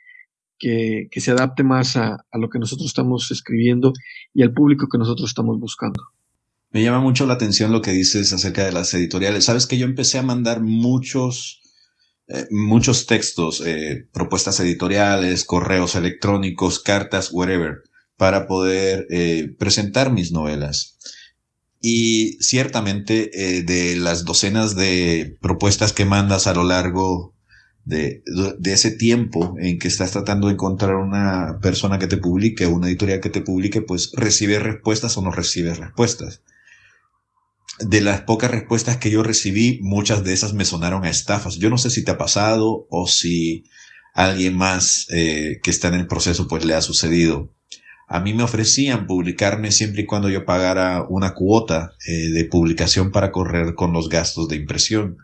que, 0.58 1.08
que 1.10 1.20
se 1.20 1.30
adapte 1.30 1.62
más 1.62 1.96
a, 1.96 2.24
a, 2.30 2.38
lo 2.38 2.48
que 2.48 2.58
nosotros 2.58 2.86
estamos 2.86 3.30
escribiendo 3.30 3.92
y 4.32 4.42
al 4.42 4.54
público 4.54 4.88
que 4.90 4.96
nosotros 4.96 5.28
estamos 5.28 5.60
buscando. 5.60 6.00
Me 6.70 6.82
llama 6.82 7.00
mucho 7.00 7.26
la 7.26 7.34
atención 7.34 7.70
lo 7.70 7.82
que 7.82 7.90
dices 7.90 8.32
acerca 8.32 8.64
de 8.64 8.72
las 8.72 8.94
editoriales. 8.94 9.44
Sabes 9.44 9.66
que 9.66 9.76
yo 9.76 9.84
empecé 9.84 10.18
a 10.18 10.22
mandar 10.22 10.62
muchos 10.62 11.60
eh, 12.28 12.46
muchos 12.50 13.04
textos, 13.04 13.62
eh, 13.66 14.08
propuestas 14.10 14.58
editoriales, 14.60 15.44
correos 15.44 15.96
electrónicos, 15.96 16.78
cartas, 16.78 17.30
whatever, 17.30 17.82
para 18.16 18.46
poder 18.46 19.06
presentar 19.58 20.12
mis 20.12 20.32
novelas. 20.32 20.98
Y 21.82 22.38
ciertamente 22.40 23.30
de 23.66 23.96
las 23.96 24.24
docenas 24.24 24.76
de 24.76 25.36
propuestas 25.40 25.92
que 25.92 26.04
mandas 26.04 26.46
a 26.46 26.54
lo 26.54 26.62
largo 26.62 27.34
de, 27.84 28.22
de, 28.60 28.72
ese 28.72 28.92
tiempo 28.92 29.56
en 29.58 29.80
que 29.80 29.88
estás 29.88 30.12
tratando 30.12 30.46
de 30.46 30.52
encontrar 30.52 30.94
una 30.94 31.58
persona 31.60 31.98
que 31.98 32.06
te 32.06 32.16
publique, 32.16 32.66
una 32.66 32.86
editorial 32.86 33.20
que 33.20 33.30
te 33.30 33.42
publique, 33.42 33.82
pues 33.82 34.12
recibe 34.14 34.60
respuestas 34.60 35.16
o 35.16 35.22
no 35.22 35.32
recibe 35.32 35.74
respuestas 35.74 36.42
de 37.78 38.00
las 38.00 38.22
pocas 38.22 38.50
respuestas 38.50 38.96
que 38.96 39.10
yo 39.10 39.22
recibí, 39.22 39.78
muchas 39.82 40.24
de 40.24 40.32
esas 40.32 40.52
me 40.52 40.64
sonaron 40.64 41.04
a 41.04 41.10
estafas. 41.10 41.56
Yo 41.56 41.70
no 41.70 41.78
sé 41.78 41.90
si 41.90 42.04
te 42.04 42.10
ha 42.10 42.18
pasado 42.18 42.86
o 42.90 43.06
si 43.06 43.64
alguien 44.14 44.56
más 44.56 45.06
eh, 45.10 45.60
que 45.62 45.70
está 45.70 45.88
en 45.88 45.94
el 45.94 46.06
proceso 46.06 46.48
pues 46.48 46.64
le 46.64 46.74
ha 46.74 46.82
sucedido. 46.82 47.50
A 48.12 48.20
mí 48.20 48.34
me 48.34 48.42
ofrecían 48.42 49.06
publicarme 49.06 49.72
siempre 49.72 50.02
y 50.02 50.04
cuando 50.04 50.28
yo 50.28 50.44
pagara 50.44 51.06
una 51.08 51.32
cuota 51.32 51.94
eh, 52.06 52.28
de 52.28 52.44
publicación 52.44 53.10
para 53.10 53.32
correr 53.32 53.74
con 53.74 53.94
los 53.94 54.10
gastos 54.10 54.48
de 54.48 54.56
impresión. 54.56 55.16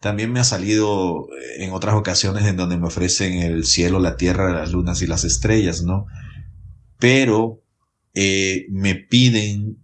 También 0.00 0.30
me 0.30 0.40
ha 0.40 0.44
salido 0.44 1.28
eh, 1.30 1.64
en 1.64 1.72
otras 1.72 1.94
ocasiones 1.94 2.44
en 2.44 2.58
donde 2.58 2.76
me 2.76 2.88
ofrecen 2.88 3.38
el 3.38 3.64
cielo, 3.64 4.00
la 4.00 4.18
tierra, 4.18 4.52
las 4.52 4.70
lunas 4.70 5.00
y 5.00 5.06
las 5.06 5.24
estrellas, 5.24 5.82
¿no? 5.82 6.04
Pero 6.98 7.62
me 8.12 8.94
piden 8.94 9.78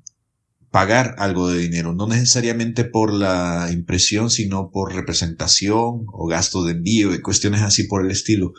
pagar 0.71 1.15
algo 1.19 1.49
de 1.49 1.59
dinero, 1.59 1.95
no 1.95 2.07
necesariamente 2.07 2.85
por 2.85 3.15
la 3.15 3.71
impresión, 3.73 4.29
sino 4.29 4.71
por 4.71 4.95
representación 4.95 6.05
o 6.13 6.27
gasto 6.27 6.65
de 6.65 6.73
envío 6.73 7.15
y 7.15 7.23
cuestiones 7.23 7.63
así 7.63 7.85
por 7.85 8.05
el 8.05 8.11
estilo. 8.11 8.53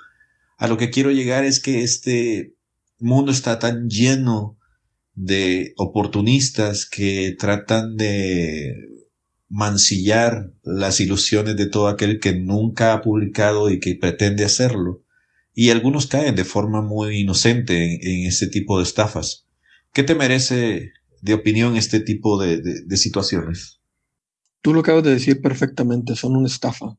A 0.57 0.67
lo 0.67 0.77
que 0.77 0.89
quiero 0.89 1.11
llegar 1.11 1.43
es 1.43 1.59
que 1.59 1.83
este 1.83 2.55
mundo 2.99 3.31
está 3.31 3.59
tan 3.59 3.89
lleno 3.89 4.57
de 5.15 5.73
oportunistas 5.77 6.87
que 6.89 7.35
tratan 7.37 7.97
de 7.97 8.73
mancillar 9.49 10.51
las 10.63 10.99
ilusiones 10.99 11.55
de 11.55 11.67
todo 11.67 11.87
aquel 11.87 12.19
que 12.19 12.33
nunca 12.33 12.93
ha 12.93 13.01
publicado 13.01 13.69
y 13.69 13.79
que 13.79 13.95
pretende 13.95 14.45
hacerlo. 14.45 15.03
Y 15.53 15.69
algunos 15.69 16.07
caen 16.07 16.35
de 16.35 16.45
forma 16.45 16.81
muy 16.81 17.19
inocente 17.19 17.99
en, 18.01 18.27
este 18.27 18.47
tipo 18.47 18.77
de 18.77 18.83
estafas. 18.83 19.45
¿Qué 19.91 20.01
te 20.01 20.15
merece 20.15 20.93
de 21.23 21.33
opinión 21.33 21.77
este 21.77 22.01
tipo 22.01 22.37
de, 22.37 22.97
situaciones. 22.97 23.79
Tú 24.61 24.73
lo 24.73 24.81
acabas 24.81 25.05
de 25.05 25.11
decir 25.11 25.41
perfectamente, 25.41 26.17
son 26.17 26.35
una 26.35 26.47
estafa. 26.47 26.97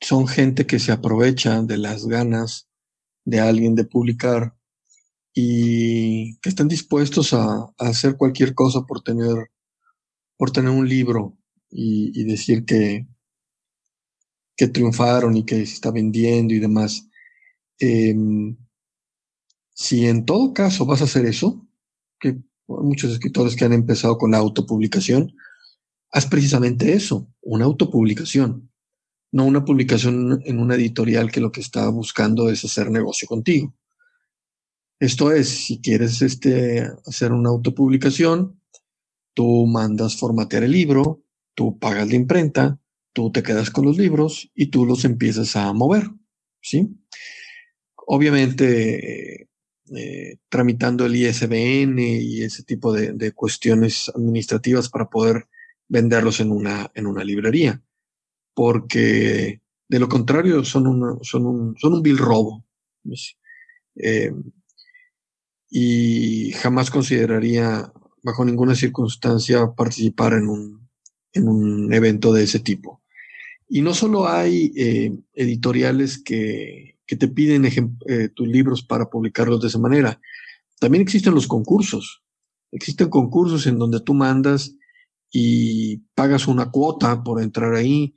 Son 0.00 0.26
gente 0.26 0.64
que 0.64 0.78
se 0.78 0.92
aprovecha 0.92 1.60
de 1.60 1.76
las 1.76 2.06
ganas 2.06 2.69
de 3.30 3.40
alguien 3.40 3.74
de 3.74 3.84
publicar 3.84 4.54
y 5.32 6.36
que 6.40 6.48
están 6.48 6.68
dispuestos 6.68 7.32
a, 7.32 7.72
hacer 7.78 8.16
cualquier 8.16 8.54
cosa 8.54 8.82
por 8.82 9.02
tener, 9.02 9.50
por 10.36 10.50
tener 10.50 10.70
un 10.70 10.88
libro 10.88 11.38
y, 11.70 12.24
decir 12.24 12.64
que, 12.64 13.06
que 14.56 14.66
triunfaron 14.68 15.36
y 15.36 15.44
que 15.44 15.64
se 15.66 15.74
está 15.74 15.92
vendiendo 15.92 16.52
y 16.52 16.58
demás. 16.58 17.08
Em, 17.78 18.56
si 19.72 20.06
en 20.06 20.26
todo 20.26 20.52
caso 20.52 20.84
vas 20.84 21.00
a 21.00 21.04
hacer 21.04 21.24
eso, 21.26 21.66
que 22.18 22.36
muchos 22.66 23.12
escritores 23.12 23.56
que 23.56 23.64
han 23.64 23.72
empezado 23.72 24.18
con 24.18 24.32
la 24.32 24.38
autopublicación, 24.38 25.34
haz 26.10 26.26
precisamente 26.26 26.92
eso, 26.92 27.32
una 27.40 27.64
autopublicación, 27.64 28.69
no 29.32 29.44
una 29.44 29.64
publicación 29.64 30.42
en 30.44 30.58
una 30.58 30.74
editorial 30.74 31.30
que 31.30 31.40
lo 31.40 31.52
que 31.52 31.60
está 31.60 31.88
buscando 31.88 32.50
es 32.50 32.64
hacer 32.64 32.90
negocio 32.90 33.28
contigo. 33.28 33.74
Esto 34.98 35.32
es, 35.32 35.48
si 35.48 35.80
quieres 35.80 36.20
este, 36.22 36.88
hacer 37.06 37.32
una 37.32 37.50
autopublicación, 37.50 38.60
tú 39.34 39.66
mandas 39.66 40.16
formatear 40.16 40.64
el 40.64 40.72
libro, 40.72 41.22
tú 41.54 41.78
pagas 41.78 42.08
la 42.08 42.16
imprenta, 42.16 42.78
tú 43.12 43.32
te 43.32 43.42
quedas 43.42 43.70
con 43.70 43.86
los 43.86 43.96
libros 43.96 44.50
y 44.54 44.66
tú 44.66 44.84
los 44.84 45.04
empiezas 45.04 45.56
a 45.56 45.72
mover, 45.72 46.10
¿sí? 46.60 46.88
obviamente 48.12 49.48
eh, 49.94 50.36
tramitando 50.48 51.06
el 51.06 51.14
ISBN 51.14 51.98
y 51.98 52.42
ese 52.42 52.64
tipo 52.64 52.92
de, 52.92 53.32
cuestiones 53.32 54.10
administrativas 54.12 54.88
para 54.88 55.08
poder 55.08 55.46
venderlos 55.88 56.40
en 56.40 56.50
una, 56.50 56.90
en 56.94 57.06
una 57.06 57.22
librería, 57.22 57.80
porque 58.60 59.62
de 59.88 59.98
lo 59.98 60.06
contrario 60.06 60.62
son, 60.66 61.18
son, 61.22 61.46
un, 61.46 61.78
son 61.78 61.94
un 61.94 62.02
vil 62.02 62.18
robo. 62.18 62.62
Eh, 63.96 64.34
y 65.70 66.52
jamás 66.52 66.90
consideraría 66.90 67.90
bajo 68.22 68.44
ninguna 68.44 68.74
circunstancia 68.74 69.72
participar 69.74 70.34
en 70.34 70.46
un, 70.48 70.90
en 71.32 71.48
un 71.48 71.90
evento 71.94 72.34
de 72.34 72.42
ese 72.42 72.58
tipo. 72.58 73.02
Y 73.66 73.80
no 73.80 73.94
solo 73.94 74.28
hay 74.28 74.74
eh, 74.76 75.18
editoriales 75.32 76.22
que, 76.22 76.98
que, 77.06 77.16
te 77.16 77.28
piden 77.28 77.64
eh, 77.64 78.28
tus 78.28 78.46
libros 78.46 78.82
para 78.82 79.08
publicarlos 79.08 79.62
de 79.62 79.68
esa 79.68 79.78
manera, 79.78 80.20
también 80.78 81.00
existen 81.00 81.32
los 81.32 81.46
concursos. 81.46 82.22
Existen 82.72 83.08
concursos 83.08 83.66
en 83.66 83.78
donde 83.78 84.00
tú 84.00 84.12
mandas 84.12 84.74
y 85.32 85.98
pagas 86.14 86.48
una 86.48 86.70
cuota 86.70 87.22
por 87.22 87.40
entrar 87.40 87.74
ahí, 87.74 88.14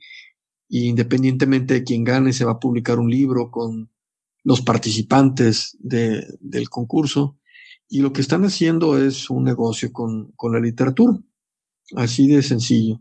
y 0.74 0.88
independientemente 0.88 1.74
de 1.74 1.84
quién 1.84 2.02
gane, 2.02 2.32
se 2.32 2.44
va 2.44 2.50
a 2.50 2.58
publicar 2.58 2.98
un 2.98 3.08
libro 3.08 3.52
con 3.52 3.92
los 4.42 4.60
participantes 4.60 5.76
de, 5.78 6.26
del 6.40 6.68
concurso. 6.68 7.38
Y 7.88 8.00
lo 8.00 8.12
que 8.12 8.20
están 8.20 8.44
haciendo 8.44 8.98
es 8.98 9.30
un 9.30 9.44
negocio 9.44 9.92
con, 9.92 10.32
con 10.32 10.52
la 10.52 10.58
literatura. 10.58 11.16
Así 11.94 12.26
de 12.26 12.42
sencillo. 12.42 13.00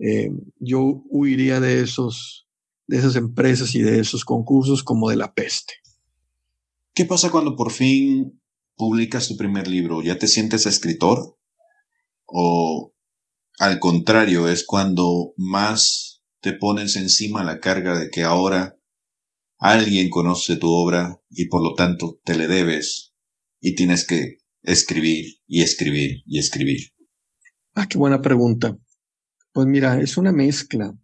Eh, 0.00 0.32
yo 0.58 1.04
huiría 1.08 1.60
de 1.60 1.82
esos, 1.82 2.48
de 2.88 2.96
esas 2.96 3.14
empresas 3.14 3.76
y 3.76 3.82
de 3.82 4.00
esos 4.00 4.24
concursos 4.24 4.82
como 4.82 5.08
de 5.08 5.14
la 5.14 5.34
peste. 5.34 5.74
¿Qué 6.94 7.04
pasa 7.04 7.30
cuando 7.30 7.54
por 7.54 7.70
fin 7.70 8.42
publicas 8.74 9.28
tu 9.28 9.36
primer 9.36 9.68
libro? 9.68 10.02
¿Ya 10.02 10.18
te 10.18 10.26
sientes 10.26 10.66
escritor? 10.66 11.38
¿O 12.26 12.92
al 13.60 13.78
contrario, 13.78 14.48
es 14.48 14.66
cuando 14.66 15.32
más 15.36 16.13
te 16.44 16.52
pones 16.52 16.96
encima 16.96 17.42
la 17.42 17.58
carga 17.58 17.98
de 17.98 18.10
que 18.10 18.22
ahora 18.22 18.78
alguien 19.58 20.10
conoce 20.10 20.58
tu 20.58 20.70
obra 20.70 21.18
y 21.30 21.48
por 21.48 21.62
lo 21.62 21.72
tanto 21.72 22.20
te 22.22 22.36
le 22.36 22.48
debes 22.48 23.14
y 23.62 23.74
tienes 23.74 24.06
que 24.06 24.40
escribir 24.62 25.38
y 25.46 25.62
escribir 25.62 26.22
y 26.26 26.38
escribir? 26.38 26.80
Ah, 27.74 27.86
qué 27.88 27.96
buena 27.96 28.20
pregunta. 28.20 28.76
Pues 29.54 29.66
mira, 29.66 29.98
es 30.02 30.18
una 30.18 30.32
mezcla. 30.32 30.94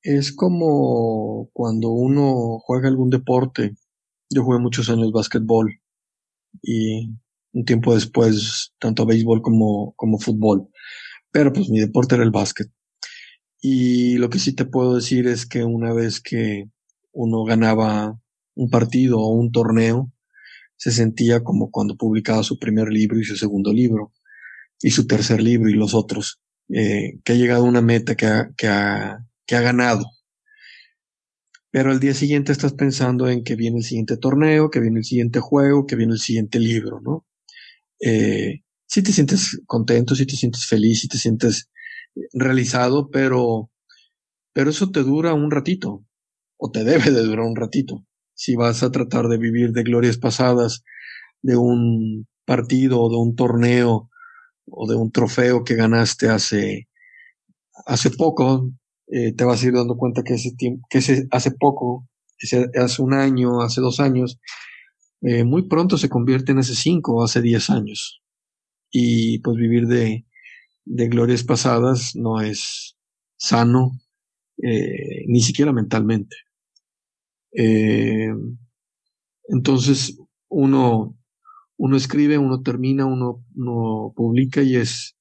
Es 0.00 0.34
como 0.34 1.50
cuando 1.52 1.90
uno 1.90 2.58
juega 2.60 2.88
algún 2.88 3.10
deporte. 3.10 3.74
Yo 4.30 4.44
jugué 4.44 4.60
muchos 4.60 4.88
años 4.88 5.12
básquetbol 5.12 5.78
y 6.62 7.10
un 7.52 7.64
tiempo 7.66 7.94
después 7.94 8.72
tanto 8.78 9.04
béisbol 9.04 9.42
como, 9.42 9.92
como 9.94 10.18
fútbol. 10.18 10.70
Pero 11.30 11.52
pues 11.52 11.68
mi 11.68 11.80
deporte 11.80 12.14
era 12.14 12.24
el 12.24 12.30
básquet. 12.30 12.72
Y 13.64 14.18
lo 14.18 14.28
que 14.28 14.40
sí 14.40 14.54
te 14.54 14.64
puedo 14.64 14.96
decir 14.96 15.28
es 15.28 15.46
que 15.46 15.62
una 15.62 15.94
vez 15.94 16.20
que 16.20 16.68
uno 17.12 17.44
ganaba 17.44 18.18
un 18.56 18.70
partido 18.70 19.20
o 19.20 19.28
un 19.28 19.52
torneo, 19.52 20.12
se 20.76 20.90
sentía 20.90 21.44
como 21.44 21.70
cuando 21.70 21.96
publicaba 21.96 22.42
su 22.42 22.58
primer 22.58 22.88
libro 22.88 23.20
y 23.20 23.24
su 23.24 23.36
segundo 23.36 23.72
libro, 23.72 24.12
y 24.80 24.90
su 24.90 25.06
tercer 25.06 25.40
libro 25.40 25.70
y 25.70 25.74
los 25.74 25.94
otros. 25.94 26.40
Eh, 26.74 27.20
que 27.22 27.34
ha 27.34 27.36
llegado 27.36 27.64
a 27.64 27.68
una 27.68 27.82
meta 27.82 28.16
que 28.16 28.26
ha, 28.26 28.50
que, 28.56 28.66
ha, 28.66 29.24
que 29.46 29.54
ha 29.54 29.60
ganado. 29.60 30.06
Pero 31.70 31.92
al 31.92 32.00
día 32.00 32.14
siguiente 32.14 32.50
estás 32.50 32.72
pensando 32.72 33.28
en 33.28 33.44
que 33.44 33.54
viene 33.54 33.78
el 33.78 33.84
siguiente 33.84 34.16
torneo, 34.16 34.70
que 34.70 34.80
viene 34.80 34.98
el 34.98 35.04
siguiente 35.04 35.38
juego, 35.38 35.86
que 35.86 35.94
viene 35.94 36.14
el 36.14 36.18
siguiente 36.18 36.58
libro, 36.58 37.00
¿no? 37.00 37.24
Eh, 38.00 38.62
si 38.86 39.02
te 39.04 39.12
sientes 39.12 39.60
contento, 39.66 40.16
si 40.16 40.26
te 40.26 40.34
sientes 40.34 40.66
feliz, 40.66 41.00
si 41.00 41.08
te 41.08 41.16
sientes 41.16 41.70
realizado, 42.32 43.10
pero, 43.10 43.70
pero 44.52 44.70
eso 44.70 44.90
te 44.90 45.02
dura 45.02 45.34
un 45.34 45.50
ratito, 45.50 46.04
o 46.56 46.70
te 46.70 46.84
debe 46.84 47.10
de 47.10 47.22
durar 47.22 47.46
un 47.46 47.56
ratito. 47.56 48.04
Si 48.34 48.56
vas 48.56 48.82
a 48.82 48.90
tratar 48.90 49.28
de 49.28 49.38
vivir 49.38 49.72
de 49.72 49.82
glorias 49.82 50.18
pasadas, 50.18 50.84
de 51.42 51.56
un 51.56 52.26
partido 52.44 53.00
o 53.00 53.10
de 53.10 53.16
un 53.16 53.34
torneo 53.36 54.10
o 54.66 54.88
de 54.88 54.96
un 54.96 55.10
trofeo 55.10 55.64
que 55.64 55.74
ganaste 55.74 56.28
hace, 56.28 56.88
hace 57.86 58.10
poco, 58.10 58.70
eh, 59.08 59.32
te 59.34 59.44
vas 59.44 59.62
a 59.62 59.66
ir 59.66 59.74
dando 59.74 59.96
cuenta 59.96 60.22
que 60.22 60.34
ese 60.34 60.54
tiempo, 60.56 60.86
que 60.88 60.98
ese, 60.98 61.26
hace 61.30 61.50
poco, 61.50 62.08
hace 62.74 63.02
un 63.02 63.14
año, 63.14 63.60
hace 63.60 63.80
dos 63.80 64.00
años, 64.00 64.38
eh, 65.20 65.44
muy 65.44 65.68
pronto 65.68 65.98
se 65.98 66.08
convierte 66.08 66.52
en 66.52 66.58
hace 66.58 66.74
cinco 66.74 67.16
o 67.16 67.24
hace 67.24 67.42
diez 67.42 67.70
años. 67.70 68.22
Y 68.90 69.38
pues 69.40 69.56
vivir 69.56 69.86
de, 69.86 70.26
de 70.84 71.08
glorias 71.08 71.44
pasadas 71.44 72.14
no 72.16 72.40
es 72.40 72.96
sano, 73.36 73.92
eh, 74.62 75.24
ni 75.28 75.40
siquiera 75.40 75.72
mentalmente. 75.72 76.36
entonces 79.48 80.16
uno 80.48 81.16
uno 81.82 81.96
escribe, 81.96 82.38
uno 82.38 82.62
termina, 82.62 83.06
uno, 83.06 83.44
publica 84.14 84.62
y 84.62 84.76
es, 84.76 85.16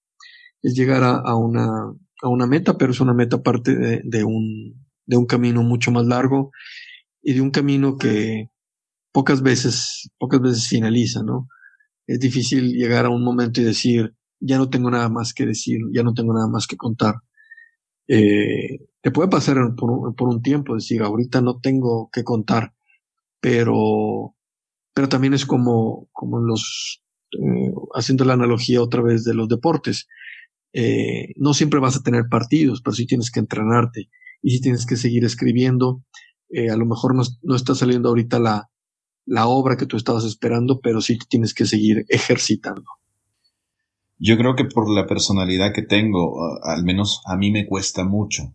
es 0.62 0.76
llegar 0.76 1.02
a, 1.04 1.36
una, 1.36 1.92
a 2.22 2.30
una 2.30 2.46
meta, 2.46 2.78
pero 2.78 2.92
es 2.92 3.00
una 3.00 3.16
meta 3.16 3.42
parte 3.42 3.76
de, 4.04 4.24
un, 4.24 4.86
de 5.08 5.18
un 5.18 5.26
camino 5.26 5.64
mucho 5.64 5.92
más 5.92 6.06
largo 6.06 6.52
y 7.24 7.34
de 7.34 7.42
un 7.42 7.50
camino 7.50 7.98
que 7.98 8.52
pocas 9.12 9.42
veces, 9.42 10.12
pocas 10.20 10.40
veces 10.40 10.68
finaliza, 10.68 11.24
¿no? 11.24 11.48
Es 12.06 12.20
difícil 12.20 12.74
llegar 12.74 13.06
a 13.06 13.10
un 13.10 13.24
momento 13.24 13.60
y 13.60 13.64
decir, 13.64 14.14
ya 14.42 14.58
no 14.58 14.70
tengo 14.70 14.92
nada 14.92 15.10
más 15.10 15.34
que 15.34 15.46
decir, 15.46 15.80
ya 15.94 16.04
no 16.04 16.14
tengo 16.14 16.34
nada 16.34 16.48
más 16.50 16.68
que 16.68 16.78
contar. 16.78 17.16
Eh, 18.08 18.80
te 19.02 19.12
puede 19.12 19.30
pasar 19.30 19.58
por 19.78 19.92
un, 19.92 20.16
por 20.16 20.28
un 20.28 20.42
tiempo, 20.42 20.76
decir, 20.76 21.02
ahorita 21.02 21.42
no 21.42 21.60
tengo 21.60 22.10
que 22.12 22.24
contar, 22.24 22.74
pero 23.40 24.36
pero 24.94 25.10
también 25.10 25.34
es 25.34 25.46
como, 25.46 26.10
como 26.12 26.40
los, 26.40 27.02
eh, 27.34 27.72
haciendo 27.96 28.26
la 28.26 28.34
analogía 28.34 28.82
otra 28.82 29.02
vez 29.02 29.24
de 29.24 29.34
los 29.34 29.48
deportes. 29.48 30.08
Eh, 30.74 31.34
no 31.38 31.54
siempre 31.54 31.80
vas 31.80 31.98
a 31.98 32.04
tener 32.04 32.26
partidos, 32.30 32.82
pero 32.82 32.94
sí 32.94 33.06
tienes 33.06 33.32
que 33.32 33.40
entrenarte 33.40 34.10
y 34.42 34.52
sí 34.52 34.62
tienes 34.62 34.86
que 34.86 34.98
seguir 34.98 35.24
escribiendo. 35.26 36.04
Eh, 36.50 36.70
a 36.70 36.78
lo 36.78 36.86
mejor 36.86 37.16
no, 37.16 37.24
no, 37.42 37.56
está 37.56 37.76
saliendo 37.76 38.10
ahorita 38.10 38.40
la, 38.40 38.70
la 39.26 39.48
obra 39.48 39.78
que 39.78 39.86
tú 39.86 39.98
estabas 39.98 40.26
esperando, 40.26 40.82
pero 40.82 41.02
sí 41.02 41.18
tienes 41.30 41.54
que 41.54 41.66
seguir 41.66 42.06
ejercitando. 42.10 42.86
Yo 44.24 44.38
creo 44.38 44.56
que 44.56 44.66
por 44.66 44.88
la 44.88 45.08
personalidad 45.08 45.74
que 45.74 45.82
tengo, 45.82 46.38
al 46.64 46.84
menos 46.84 47.24
a 47.26 47.36
mí 47.36 47.50
me 47.50 47.66
cuesta 47.66 48.04
mucho 48.04 48.54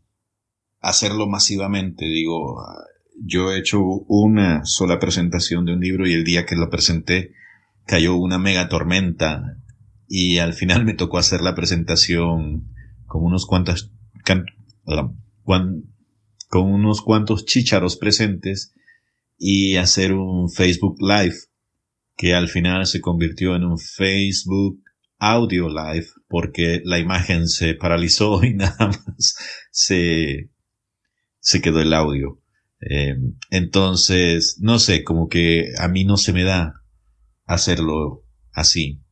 hacerlo 0.81 1.27
masivamente. 1.27 2.05
Digo, 2.05 2.63
yo 3.21 3.51
he 3.51 3.59
hecho 3.59 3.81
una 3.83 4.65
sola 4.65 5.01
presentación 5.01 5.65
de 5.65 5.73
un 5.73 5.81
libro 5.81 6.07
y 6.07 6.13
el 6.13 6.23
día 6.23 6.47
que 6.47 6.55
lo 6.55 6.71
presenté 6.71 7.33
cayó 7.85 8.15
una 8.15 8.39
mega 8.39 8.69
tormenta 8.69 9.57
y 10.07 10.39
al 10.39 10.55
final 10.55 10.85
me 10.85 10.95
tocó 10.95 11.19
hacer 11.19 11.41
la 11.41 11.57
presentación 11.57 12.73
con 13.07 13.25
unos 13.25 13.45
cuantos 13.45 13.91
con 16.49 16.63
unos 16.63 17.03
cuantos 17.03 17.45
chícharos 17.45 17.97
presentes 17.97 18.73
y 19.37 19.77
hacer 19.77 20.13
un 20.13 20.49
Facebook 20.49 20.99
Live 21.01 21.35
que 22.17 22.35
al 22.35 22.49
final 22.49 22.87
se 22.87 23.01
convirtió 23.01 23.57
en 23.57 23.65
un 23.65 23.81
Facebook 23.81 24.86
Audio 25.19 25.69
Live 25.69 26.07
porque 26.29 26.81
la 26.85 26.99
imagen 26.99 27.49
se 27.49 27.75
paralizó 27.75 28.45
y 28.45 28.55
nada 28.55 28.89
más 28.89 29.37
se, 29.71 30.51
se 31.39 31.61
quedó 31.61 31.81
el 31.81 31.95
audio. 31.95 32.41
Eh, 32.81 33.17
entonces, 33.51 34.59
no 34.61 34.79
sé, 34.79 35.03
como 35.03 35.29
que 35.29 35.73
a 35.79 35.89
mí 35.89 36.05
no 36.05 36.17
se 36.17 36.33
me 36.33 36.45
da 36.45 36.83
hacerlo 37.45 38.25
así. 38.53 39.03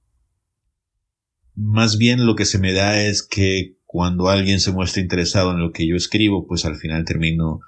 Más 1.54 1.98
bien 1.98 2.26
lo 2.26 2.34
que 2.34 2.44
se 2.44 2.58
me 2.58 2.72
da 2.72 3.00
es 3.00 3.22
que 3.22 3.76
cuando 3.84 4.28
alguien 4.28 4.58
se 4.58 4.72
muestra 4.72 5.00
interesado 5.00 5.52
en 5.52 5.60
lo 5.60 5.70
que 5.70 5.86
yo 5.86 5.94
escribo, 5.94 6.46
pues 6.46 6.64
al 6.64 6.76
final 6.76 7.04
termino 7.04 7.60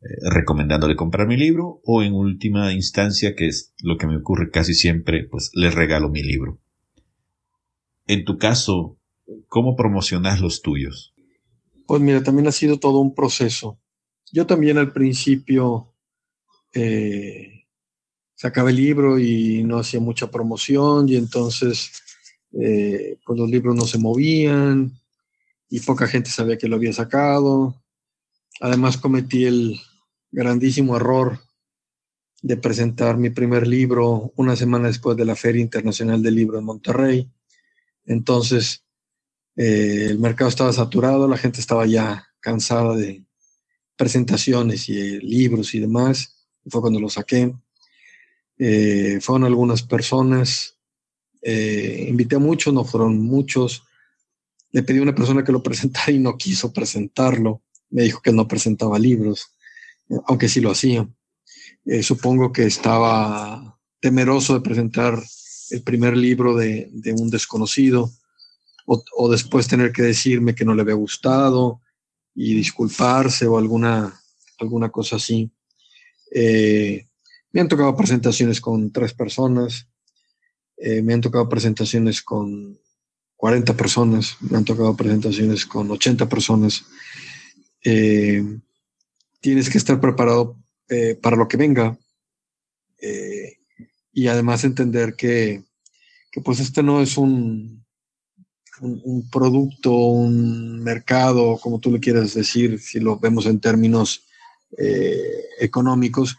eh, 0.00 0.06
recomendándole 0.30 0.94
comprar 0.94 1.26
mi 1.26 1.36
libro 1.36 1.80
o 1.84 2.04
en 2.04 2.12
última 2.14 2.72
instancia, 2.72 3.34
que 3.34 3.48
es 3.48 3.74
lo 3.82 3.98
que 3.98 4.06
me 4.06 4.16
ocurre 4.16 4.50
casi 4.50 4.74
siempre, 4.74 5.24
pues 5.24 5.50
le 5.54 5.70
regalo 5.70 6.10
mi 6.10 6.22
libro. 6.22 6.60
En 8.08 8.24
tu 8.24 8.38
caso, 8.38 8.96
¿cómo 9.48 9.76
promocionas 9.76 10.40
los 10.40 10.62
tuyos? 10.62 11.14
Pues 11.86 12.00
mira, 12.00 12.22
también 12.22 12.48
ha 12.48 12.52
sido 12.52 12.78
todo 12.78 13.00
un 13.00 13.14
proceso. 13.14 13.78
Yo 14.32 14.46
también 14.46 14.78
al 14.78 14.92
principio 14.92 15.94
eh, 16.72 17.66
sacaba 18.34 18.70
el 18.70 18.76
libro 18.76 19.18
y 19.18 19.62
no 19.62 19.78
hacía 19.78 20.00
mucha 20.00 20.30
promoción 20.30 21.06
y 21.08 21.16
entonces 21.16 21.92
eh, 22.52 23.18
pues 23.26 23.38
los 23.38 23.50
libros 23.50 23.76
no 23.76 23.84
se 23.84 23.98
movían 23.98 24.98
y 25.68 25.80
poca 25.80 26.06
gente 26.06 26.30
sabía 26.30 26.56
que 26.56 26.68
lo 26.68 26.76
había 26.76 26.94
sacado. 26.94 27.82
Además 28.62 28.96
cometí 28.96 29.44
el 29.44 29.78
grandísimo 30.30 30.96
error 30.96 31.40
de 32.40 32.56
presentar 32.56 33.18
mi 33.18 33.28
primer 33.28 33.66
libro 33.66 34.32
una 34.36 34.56
semana 34.56 34.88
después 34.88 35.14
de 35.18 35.26
la 35.26 35.36
Feria 35.36 35.60
Internacional 35.60 36.22
del 36.22 36.36
Libro 36.36 36.58
en 36.58 36.64
Monterrey. 36.64 37.30
Entonces, 38.08 38.84
eh, 39.54 40.06
el 40.10 40.18
mercado 40.18 40.48
estaba 40.48 40.72
saturado, 40.72 41.28
la 41.28 41.36
gente 41.36 41.60
estaba 41.60 41.86
ya 41.86 42.26
cansada 42.40 42.96
de 42.96 43.24
presentaciones 43.96 44.88
y 44.88 44.98
eh, 44.98 45.18
libros 45.20 45.74
y 45.74 45.80
demás. 45.80 46.48
Fue 46.66 46.80
cuando 46.80 47.00
lo 47.00 47.10
saqué. 47.10 47.54
Eh, 48.58 49.18
fueron 49.20 49.44
algunas 49.44 49.82
personas, 49.82 50.76
invité 51.42 52.36
a 52.36 52.40
muchos, 52.40 52.74
no 52.74 52.84
fueron 52.84 53.20
muchos. 53.20 53.84
Le 54.72 54.82
pedí 54.82 54.98
a 54.98 55.02
una 55.02 55.14
persona 55.14 55.44
que 55.44 55.52
lo 55.52 55.62
presentara 55.62 56.10
y 56.12 56.18
no 56.18 56.36
quiso 56.36 56.72
presentarlo. 56.72 57.62
Me 57.90 58.02
dijo 58.02 58.20
que 58.20 58.32
no 58.32 58.48
presentaba 58.48 58.98
libros, 58.98 59.54
aunque 60.26 60.48
sí 60.48 60.60
lo 60.60 60.70
hacía. 60.70 61.08
Supongo 62.02 62.52
que 62.52 62.64
estaba 62.64 63.78
temeroso 64.00 64.54
de 64.54 64.60
presentar 64.60 65.22
el 65.70 65.82
primer 65.82 66.16
libro 66.16 66.56
de, 66.56 66.90
un 67.18 67.30
desconocido 67.30 68.10
o, 68.86 69.28
después 69.30 69.68
tener 69.68 69.92
que 69.92 70.02
decirme 70.02 70.54
que 70.54 70.64
no 70.64 70.74
le 70.74 70.80
había 70.80 70.94
gustado 70.94 71.82
y 72.34 72.54
disculparse 72.54 73.46
o 73.46 73.58
alguna, 73.58 74.18
alguna 74.58 74.88
cosa 74.88 75.16
así. 75.16 75.50
Eh, 76.32 77.06
me 77.52 77.60
han 77.60 77.68
tocado 77.68 77.94
presentaciones 77.94 78.62
con 78.62 78.90
tres 78.90 79.12
personas, 79.12 79.88
eh, 80.78 81.02
me 81.02 81.12
han 81.12 81.20
tocado 81.20 81.48
presentaciones 81.50 82.22
con 82.22 82.78
40 83.36 83.76
personas, 83.76 84.36
me 84.40 84.56
han 84.56 84.64
tocado 84.64 84.96
presentaciones 84.96 85.66
con 85.66 85.90
80 85.90 86.26
personas. 86.28 86.84
tienes 89.40 89.68
que 89.70 89.78
estar 89.78 90.00
preparado 90.00 90.56
eh, 90.88 91.18
para 91.20 91.36
lo 91.36 91.46
que 91.46 91.58
venga. 91.58 91.98
Eh, 93.00 93.57
y 94.18 94.26
además 94.26 94.64
entender 94.64 95.14
que, 95.14 95.62
pues 96.44 96.58
este 96.58 96.82
no 96.82 97.00
es 97.00 97.16
un, 97.16 97.84
un, 98.80 99.30
producto, 99.30 99.92
un 99.92 100.82
mercado, 100.82 101.56
como 101.58 101.78
tú 101.78 101.92
le 101.92 102.00
quieras 102.00 102.34
decir, 102.34 102.80
si 102.80 102.98
lo 102.98 103.16
vemos 103.20 103.46
en 103.46 103.60
términos 103.60 104.24
eh, 104.76 105.44
económicos, 105.60 106.36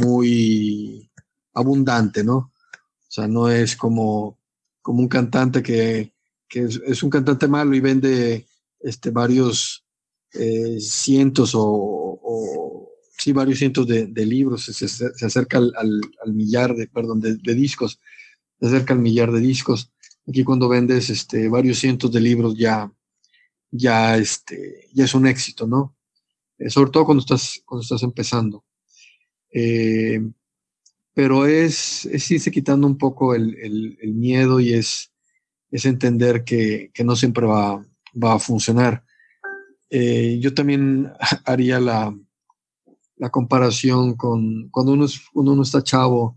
muy 0.00 1.08
abundante, 1.54 2.24
¿no? 2.24 2.36
O 2.36 3.10
sea, 3.10 3.28
no 3.28 3.48
es 3.48 3.76
como, 3.76 4.36
como 4.80 4.98
un 4.98 5.08
cantante 5.08 5.62
que, 5.62 6.12
es, 6.50 7.02
un 7.04 7.10
cantante 7.10 7.46
malo 7.46 7.72
y 7.72 7.80
vende 7.80 8.48
este, 8.80 9.10
varios 9.10 9.84
cientos 10.80 11.52
o, 11.54 12.71
sí, 13.22 13.32
varios 13.32 13.58
cientos 13.58 13.86
de, 13.86 14.26
libros, 14.26 14.64
se, 14.64 15.26
acerca 15.26 15.58
al, 15.58 16.00
millar 16.26 16.74
de, 16.74 16.88
perdón, 16.88 17.20
de, 17.20 17.54
discos, 17.54 18.00
se 18.58 18.66
acerca 18.66 18.94
al 18.94 19.00
millar 19.00 19.30
de 19.30 19.40
discos. 19.40 19.92
Aquí 20.28 20.42
cuando 20.42 20.68
vendes 20.68 21.08
este, 21.08 21.48
varios 21.48 21.78
cientos 21.78 22.10
de 22.10 22.20
libros 22.20 22.56
ya, 22.56 22.92
ya, 23.70 24.16
este, 24.16 24.88
ya 24.92 25.04
es 25.04 25.14
un 25.14 25.26
éxito, 25.26 25.66
¿no? 25.66 25.96
Eh, 26.58 26.68
sobre 26.68 26.90
todo 26.90 27.04
cuando 27.04 27.20
estás, 27.20 27.62
cuando 27.64 27.82
estás 27.82 28.02
empezando. 28.02 28.64
Eh, 29.52 30.20
pero 31.14 31.46
es, 31.46 32.06
es, 32.06 32.30
irse 32.30 32.50
quitando 32.50 32.86
un 32.88 32.98
poco 32.98 33.34
el, 33.34 33.98
miedo 34.02 34.58
y 34.58 34.72
es, 34.72 35.12
es 35.70 35.84
entender 35.84 36.42
que, 36.42 36.90
no 37.04 37.14
siempre 37.14 37.46
va, 37.46 37.86
va 38.20 38.34
a 38.34 38.38
funcionar. 38.40 39.04
Eh, 39.90 40.38
yo 40.40 40.54
también 40.54 41.12
haría 41.44 41.78
la, 41.78 42.16
la 43.22 43.30
comparación 43.30 44.16
con 44.16 44.68
cuando 44.70 44.94
uno, 44.94 45.06
uno 45.34 45.62
está 45.62 45.80
chavo 45.84 46.36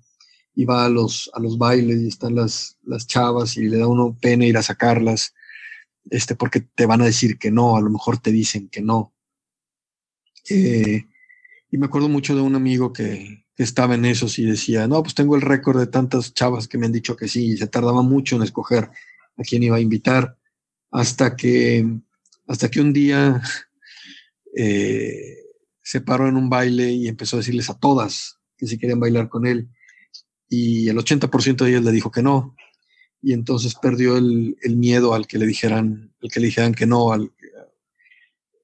y 0.53 0.65
va 0.65 0.85
a 0.85 0.89
los, 0.89 1.31
a 1.33 1.39
los 1.39 1.57
bailes 1.57 1.99
y 1.99 2.07
están 2.09 2.35
las, 2.35 2.77
las 2.83 3.07
chavas 3.07 3.57
y 3.57 3.63
le 3.63 3.79
da 3.79 3.87
uno 3.87 4.15
pena 4.21 4.45
ir 4.45 4.55
a 4.55 4.61
sacarlas, 4.61 5.33
este, 6.11 6.35
porque 6.35 6.59
te 6.59 6.85
van 6.85 7.01
a 7.01 7.05
decir 7.05 7.39
que 7.39 7.49
no, 7.49 7.75
a 7.75 7.81
lo 7.81 7.89
mejor 7.89 8.19
te 8.19 8.31
dicen 8.31 8.69
que 8.69 8.83
no. 8.83 9.15
Eh, 10.47 11.05
y 11.71 11.77
me 11.79 11.87
acuerdo 11.87 12.07
mucho 12.07 12.35
de 12.35 12.41
un 12.41 12.53
amigo 12.53 12.93
que, 12.93 13.45
que, 13.55 13.63
estaba 13.63 13.95
en 13.95 14.05
esos 14.05 14.37
y 14.37 14.45
decía, 14.45 14.87
no, 14.87 15.01
pues 15.01 15.15
tengo 15.15 15.35
el 15.35 15.41
récord 15.41 15.79
de 15.79 15.87
tantas 15.87 16.35
chavas 16.35 16.67
que 16.67 16.77
me 16.77 16.85
han 16.85 16.91
dicho 16.91 17.15
que 17.15 17.27
sí, 17.27 17.53
y 17.53 17.57
se 17.57 17.65
tardaba 17.65 18.03
mucho 18.03 18.35
en 18.35 18.43
escoger 18.43 18.91
a 19.37 19.41
quién 19.41 19.63
iba 19.63 19.77
a 19.77 19.81
invitar, 19.81 20.37
hasta 20.91 21.35
que, 21.35 21.83
hasta 22.47 22.69
que 22.69 22.79
un 22.79 22.93
día 22.93 23.41
eh, 24.55 25.44
se 25.85 26.01
paró 26.01 26.27
en 26.27 26.35
un 26.35 26.49
baile 26.49 26.91
y 26.91 27.07
empezó 27.07 27.35
a 27.35 27.41
decirles 27.41 27.69
a 27.69 27.77
todas 27.77 28.39
que 28.57 28.65
si 28.65 28.79
querían 28.79 28.99
bailar 28.99 29.29
con 29.29 29.45
él. 29.45 29.69
Y 30.49 30.89
el 30.89 30.97
80% 30.97 31.63
de 31.63 31.69
ellas 31.69 31.83
le 31.83 31.91
dijo 31.91 32.09
que 32.09 32.23
no. 32.23 32.55
Y 33.21 33.33
entonces 33.33 33.75
perdió 33.75 34.17
el, 34.17 34.57
miedo 34.67 35.13
al 35.13 35.27
que 35.27 35.37
le 35.37 35.45
dijeran, 35.45 36.11
al 36.23 36.31
que 36.31 36.39
le 36.39 36.47
dijeran 36.47 36.73
que 36.73 36.87
no. 36.87 37.13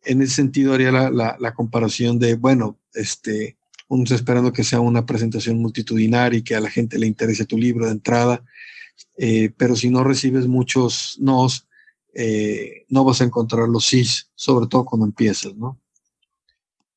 En 0.04 0.22
ese 0.24 0.34
sentido 0.34 0.74
haría 0.74 0.92
la, 0.92 1.54
comparación 1.54 2.18
de, 2.18 2.34
bueno, 2.34 2.80
este, 2.96 3.56
uno 3.88 4.04
está 4.04 4.16
esperando 4.16 4.52
que 4.52 4.64
sea 4.64 4.80
una 4.80 5.06
presentación 5.06 5.60
multitudinaria 5.60 6.40
y 6.40 6.44
que 6.44 6.56
a 6.56 6.60
la 6.60 6.72
gente 6.72 6.98
le 6.98 7.06
interese 7.06 7.46
tu 7.46 7.56
libro 7.56 7.86
de 7.86 7.92
entrada, 7.92 8.44
eh, 9.16 9.52
pero 9.56 9.76
si 9.76 9.92
no 9.92 10.04
recibes 10.04 10.48
muchos 10.48 11.18
nos, 11.20 11.68
eh, 12.16 12.86
no 12.90 13.04
vas 13.04 13.22
a 13.22 13.26
encontrar 13.26 13.70
los 13.70 13.86
sís, 13.86 14.32
sobre 14.34 14.66
todo 14.66 14.86
cuando 14.86 15.06
empiezas, 15.06 15.56
¿no? 15.56 15.80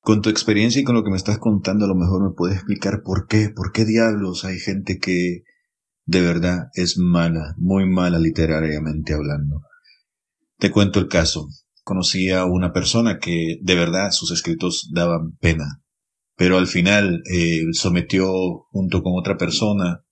Con 0.04 0.20
tu 0.20 0.28
experiencia 0.28 0.82
y 0.82 0.84
con 0.84 0.94
lo 0.94 1.02
que 1.02 1.08
me 1.08 1.16
estás 1.16 1.38
contando, 1.38 1.86
a 1.86 1.88
lo 1.88 1.94
mejor 1.94 2.22
me 2.22 2.34
puedes 2.36 2.56
explicar 2.56 3.00
por 3.02 3.26
qué, 3.26 3.48
por 3.48 3.72
qué 3.72 3.86
diablos 3.86 4.44
hay 4.44 4.58
gente 4.58 4.98
que 4.98 5.44
de 6.04 6.20
verdad 6.20 6.68
es 6.74 6.98
mala, 6.98 7.54
muy 7.56 7.88
mala 7.88 8.18
literariamente 8.18 9.14
hablando. 9.14 9.62
Te 10.58 10.70
cuento 10.70 10.98
el 11.00 11.08
caso. 11.08 11.48
Conocí 11.84 12.28
a 12.30 12.44
una 12.44 12.70
persona 12.74 13.18
que 13.18 13.56
de 13.62 13.74
verdad 13.74 14.10
sus 14.10 14.30
escritos 14.30 14.90
daban 14.92 15.38
pena, 15.38 15.82
pero 16.36 16.58
al 16.58 16.66
final 16.66 17.22
eh, 17.24 17.62
sometió 17.72 18.30
junto 18.72 19.02
con 19.02 19.14
otra 19.18 19.38
persona 19.38 20.04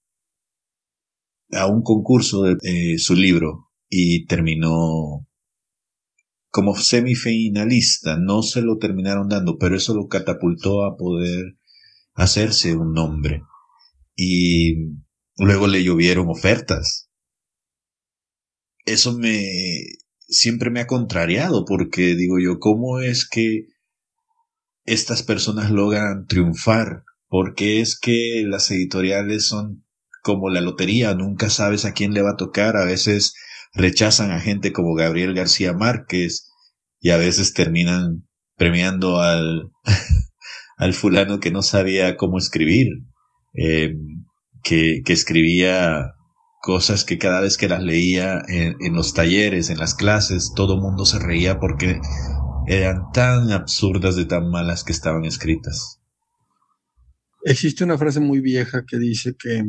a 1.51 1.67
un 1.67 1.83
concurso 1.83 2.45
de 2.45 2.57
eh, 2.63 2.97
su 2.97 3.15
libro 3.15 3.69
y 3.91 4.25
terminó 4.25 5.27
como 6.53 6.77
semifinalista, 6.77 8.19
no 8.19 8.43
se 8.43 8.61
lo 8.61 8.77
terminaron 8.77 9.29
dando, 9.29 9.57
pero 9.59 9.75
eso 9.75 9.95
lo 9.95 10.07
catapultó 10.07 10.85
a 10.85 10.97
poder 10.97 11.57
hacerse 12.13 12.77
un 12.77 12.93
nombre. 12.93 13.43
Y 14.15 14.75
luego 15.39 15.67
le 15.67 15.83
llovieron 15.83 16.29
ofertas. 16.29 17.09
Eso 18.85 19.17
me 19.19 19.47
siempre 20.29 20.71
me 20.71 20.81
ha 20.81 20.87
contrariado 20.87 21.65
porque 21.65 22.15
digo 22.15 22.39
yo, 22.39 22.59
¿cómo 22.59 23.01
es 23.01 23.27
que 23.27 23.69
estas 24.85 25.23
personas 25.23 25.71
logran 25.71 26.27
triunfar? 26.27 27.05
Porque 27.29 27.81
es 27.81 27.99
que 27.99 28.45
las 28.47 28.71
editoriales 28.71 29.47
son 29.47 29.87
como 30.23 30.51
la 30.51 30.61
lotería, 30.61 31.15
nunca 31.15 31.49
sabes 31.49 31.87
a 31.87 31.93
quién 31.93 32.13
le 32.13 32.21
va 32.21 32.33
a 32.33 32.37
tocar, 32.37 32.77
a 32.77 32.85
veces 32.85 33.35
rechazan 33.75 34.31
a 34.31 34.41
gente 34.41 34.73
como 34.73 34.95
Gabriel 34.95 35.35
García 35.35 35.73
Márquez 35.73 36.51
y 37.01 37.11
a 37.11 37.17
veces 37.17 37.55
terminan 37.55 38.29
premiando 38.57 39.21
al, 39.21 39.71
al 40.77 40.95
fulano 40.95 41.41
que 41.41 41.51
no 41.51 41.63
sabía 41.63 42.17
cómo 42.17 42.39
escribir, 42.39 42.89
eh, 43.55 43.95
que, 44.63 45.03
que, 45.05 45.13
escribía 45.13 46.13
cosas 46.61 47.05
que 47.05 47.19
cada 47.19 47.41
vez 47.41 47.57
que 47.57 47.69
las 47.69 47.83
leía 47.83 48.41
en, 48.47 48.77
en 48.81 48.95
los 48.95 49.15
talleres, 49.15 49.69
en 49.71 49.79
las 49.79 49.95
clases, 49.95 50.53
todo 50.55 50.75
el 50.75 50.81
mundo 50.81 51.05
se 51.05 51.19
reía 51.19 51.59
porque 51.59 52.01
eran 52.67 53.11
tan 53.13 53.51
absurdas 53.51 54.15
de 54.15 54.27
tan 54.27 54.49
malas 54.51 54.85
que 54.85 54.93
estaban 54.93 55.25
escritas. 55.25 56.01
Existe 57.45 57.83
una 57.83 57.99
frase 57.99 58.21
muy 58.21 58.41
vieja 58.41 58.85
que 58.87 58.99
dice 58.99 59.35
que 59.37 59.65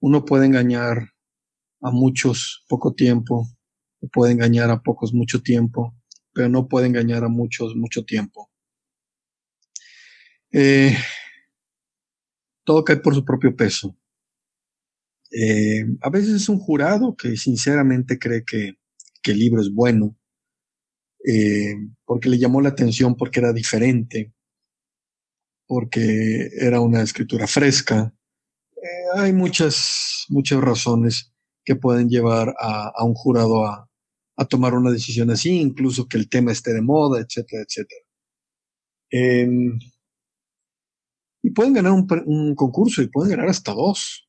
uno 0.00 0.24
puede 0.24 0.46
engañar 0.46 1.13
a 1.84 1.90
muchos 1.90 2.64
poco 2.66 2.94
tiempo, 2.94 3.46
puede 4.10 4.32
engañar 4.32 4.70
a 4.70 4.82
pocos 4.82 5.12
mucho 5.12 5.42
tiempo, 5.42 5.94
pero 6.32 6.48
no 6.48 6.66
puede 6.66 6.86
engañar 6.86 7.24
a 7.24 7.28
muchos 7.28 7.76
mucho 7.76 8.04
tiempo. 8.04 8.50
Eh, 10.50 10.96
todo 12.64 12.82
cae 12.84 12.96
por 12.96 13.14
su 13.14 13.22
propio 13.22 13.54
peso. 13.54 13.94
Eh, 15.30 15.84
a 16.00 16.08
veces 16.08 16.34
es 16.34 16.48
un 16.48 16.58
jurado 16.58 17.14
que 17.16 17.36
sinceramente 17.36 18.18
cree 18.18 18.44
que, 18.44 18.78
el 19.24 19.38
libro 19.38 19.60
es 19.60 19.72
bueno, 19.72 20.16
eh, 21.26 21.74
porque 22.04 22.28
le 22.28 22.38
llamó 22.38 22.60
la 22.60 22.68
atención 22.70 23.14
porque 23.16 23.40
era 23.40 23.52
diferente, 23.52 24.34
porque 25.66 26.50
era 26.58 26.80
una 26.80 27.02
escritura 27.02 27.46
fresca. 27.46 28.14
hay 29.14 29.32
muchas, 29.32 30.26
muchas 30.28 30.60
razones 30.60 31.33
que 31.64 31.76
pueden 31.76 32.08
llevar 32.08 32.54
a, 32.58 33.04
un 33.04 33.14
jurado 33.14 33.66
a, 33.66 33.88
tomar 34.48 34.74
una 34.74 34.90
decisión 34.90 35.30
así, 35.30 35.60
incluso 35.60 36.06
que 36.08 36.18
el 36.18 36.28
tema 36.28 36.52
esté 36.52 36.72
de 36.72 36.82
moda, 36.82 37.20
etcétera, 37.20 37.62
etcétera. 37.62 38.00
Em, 39.10 39.78
Y 41.42 41.50
pueden 41.50 41.74
ganar 41.74 41.92
un, 41.92 42.54
concurso 42.54 43.02
y 43.02 43.08
pueden 43.08 43.32
ganar 43.32 43.48
hasta 43.48 43.72
dos. 43.72 44.28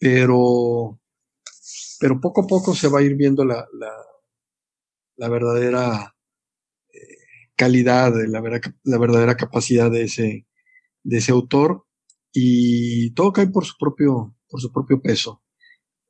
Pero, 0.00 0.98
pero 2.00 2.20
poco 2.20 2.42
a 2.42 2.46
poco 2.46 2.74
se 2.74 2.88
va 2.88 3.00
a 3.00 3.02
ir 3.02 3.16
viendo 3.16 3.44
la, 3.44 3.66
la, 5.16 5.28
verdadera 5.28 6.14
eh, 6.92 7.00
calidad, 7.56 8.12
la, 8.28 8.60
la 8.84 8.98
verdadera 8.98 9.36
capacidad 9.36 9.90
de 9.90 10.04
ese, 10.04 10.46
de 11.02 11.18
ese 11.18 11.32
autor 11.32 11.84
y 12.32 13.12
todo 13.14 13.32
cae 13.32 13.48
por 13.48 13.64
su 13.64 13.74
propio, 13.78 14.36
por 14.48 14.60
su 14.60 14.72
propio 14.72 15.00
peso. 15.00 15.42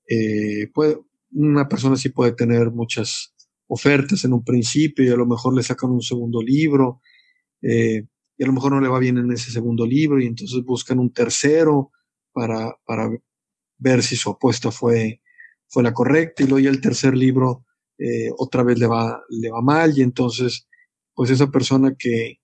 Eh, 0.09 0.69
puede, 0.75 0.99
una 1.33 1.69
persona 1.69 1.97
sí 1.97 2.11
puede 2.11 2.33
tener 2.33 2.71
muchas 2.71 3.35
ofertas 3.69 4.25
en 4.25 4.33
un 4.33 4.45
principio 4.45 5.05
y 5.05 5.11
a 5.11 5.17
lo 5.17 5.27
mejor 5.27 5.55
le 5.55 5.63
sacan 5.63 5.91
un 5.91 6.03
segundo 6.03 6.43
libro 6.43 7.03
eh, 7.63 8.05
y 8.39 8.45
a 8.45 8.47
lo 8.47 8.53
mejor 8.53 8.73
no 8.73 8.81
le 8.81 8.89
va 8.89 8.99
bien 8.99 9.19
en 9.19 9.33
ese 9.33 9.51
segundo 9.51 9.87
libro 9.87 10.21
y 10.21 10.27
entonces 10.27 10.65
buscan 10.65 10.99
un 10.99 11.13
tercero 11.13 11.91
para, 12.33 12.75
para 12.87 13.11
ver 13.79 14.03
si 14.03 14.17
su 14.17 14.31
apuesta 14.31 14.71
fue, 14.71 15.21
fue 15.69 15.83
la 15.83 15.95
correcta 15.95 16.43
y 16.43 16.47
luego 16.47 16.61
ya 16.61 16.71
el 16.71 16.81
tercer 16.81 17.17
libro 17.17 17.65
eh, 17.99 18.31
otra 18.39 18.63
vez 18.63 18.79
le 18.79 18.87
va, 18.87 19.23
le 19.31 19.51
va 19.51 19.61
mal 19.63 19.97
y 19.99 20.03
entonces 20.03 20.69
pues 21.15 21.31
esa 21.31 21.51
persona 21.51 21.95
que, 21.99 22.37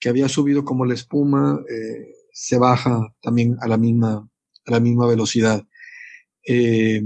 que 0.00 0.08
había 0.08 0.28
subido 0.28 0.64
como 0.64 0.84
la 0.84 0.94
espuma 0.94 1.60
eh, 1.70 2.12
se 2.32 2.58
baja 2.58 3.14
también 3.22 3.56
a 3.60 3.68
la 3.68 3.78
misma, 3.78 4.28
a 4.66 4.70
la 4.70 4.80
misma 4.80 5.06
velocidad. 5.06 5.64
Eh, 6.46 7.02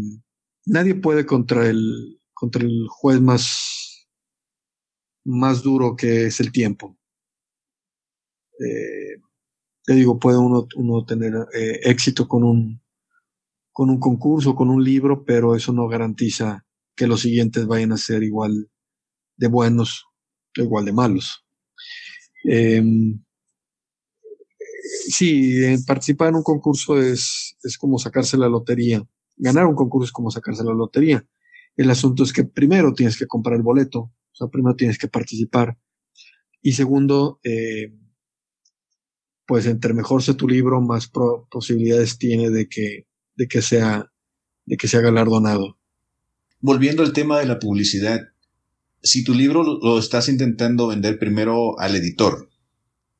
nadie 0.66 0.94
puede 0.94 1.26
contra 1.26 1.68
el, 1.68 2.20
contra 2.34 2.62
el 2.62 2.86
juez 2.88 3.20
más, 3.20 4.08
más 5.24 5.62
duro 5.62 5.96
que 5.96 6.26
es 6.26 6.40
el 6.40 6.52
tiempo. 6.52 6.96
Eh, 8.58 9.20
te 9.84 9.94
digo, 9.94 10.18
puede 10.18 10.38
uno, 10.38 10.66
uno 10.76 11.04
tener 11.06 11.34
eh, 11.54 11.80
éxito 11.84 12.28
con 12.28 12.44
un, 12.44 12.80
con 13.72 13.90
un 13.90 14.00
concurso, 14.00 14.54
con 14.56 14.70
un 14.70 14.84
libro, 14.84 15.24
pero 15.24 15.56
eso 15.56 15.72
no 15.72 15.88
garantiza 15.88 16.66
que 16.96 17.06
los 17.06 17.22
siguientes 17.22 17.66
vayan 17.66 17.92
a 17.92 17.98
ser 17.98 18.22
igual 18.22 18.70
de 19.36 19.48
buenos 19.48 20.06
igual 20.56 20.84
de 20.84 20.92
malos. 20.92 21.44
Eh, 22.44 22.82
sí, 25.08 25.76
participar 25.86 26.28
en 26.28 26.36
un 26.36 26.42
concurso 26.42 27.00
es, 27.00 27.56
es 27.62 27.78
como 27.78 27.98
sacarse 27.98 28.36
la 28.36 28.48
lotería. 28.48 29.02
Ganar 29.36 29.66
un 29.66 29.74
concurso 29.74 30.06
es 30.06 30.12
como 30.12 30.30
sacarse 30.30 30.64
la 30.64 30.72
lotería. 30.72 31.24
El 31.76 31.90
asunto 31.90 32.22
es 32.22 32.32
que 32.32 32.44
primero 32.44 32.94
tienes 32.94 33.18
que 33.18 33.26
comprar 33.26 33.56
el 33.56 33.62
boleto, 33.62 34.00
o 34.00 34.34
sea, 34.34 34.48
primero 34.48 34.76
tienes 34.76 34.98
que 34.98 35.08
participar. 35.08 35.78
Y 36.62 36.72
segundo, 36.72 37.38
eh, 37.44 37.92
pues 39.46 39.66
entre 39.66 39.94
mejor 39.94 40.22
sea 40.22 40.34
tu 40.34 40.48
libro, 40.48 40.80
más 40.80 41.10
posibilidades 41.50 42.18
tiene 42.18 42.50
de 42.50 42.68
que, 42.68 43.06
de 43.36 43.46
que 43.46 43.62
sea, 43.62 44.10
de 44.64 44.76
que 44.76 44.88
sea 44.88 45.00
galardonado. 45.00 45.78
Volviendo 46.60 47.02
al 47.02 47.12
tema 47.12 47.38
de 47.38 47.46
la 47.46 47.58
publicidad, 47.58 48.20
si 49.02 49.22
tu 49.22 49.34
libro 49.34 49.62
lo 49.62 49.98
estás 49.98 50.28
intentando 50.28 50.88
vender 50.88 51.18
primero 51.18 51.78
al 51.78 51.94
editor 51.94 52.50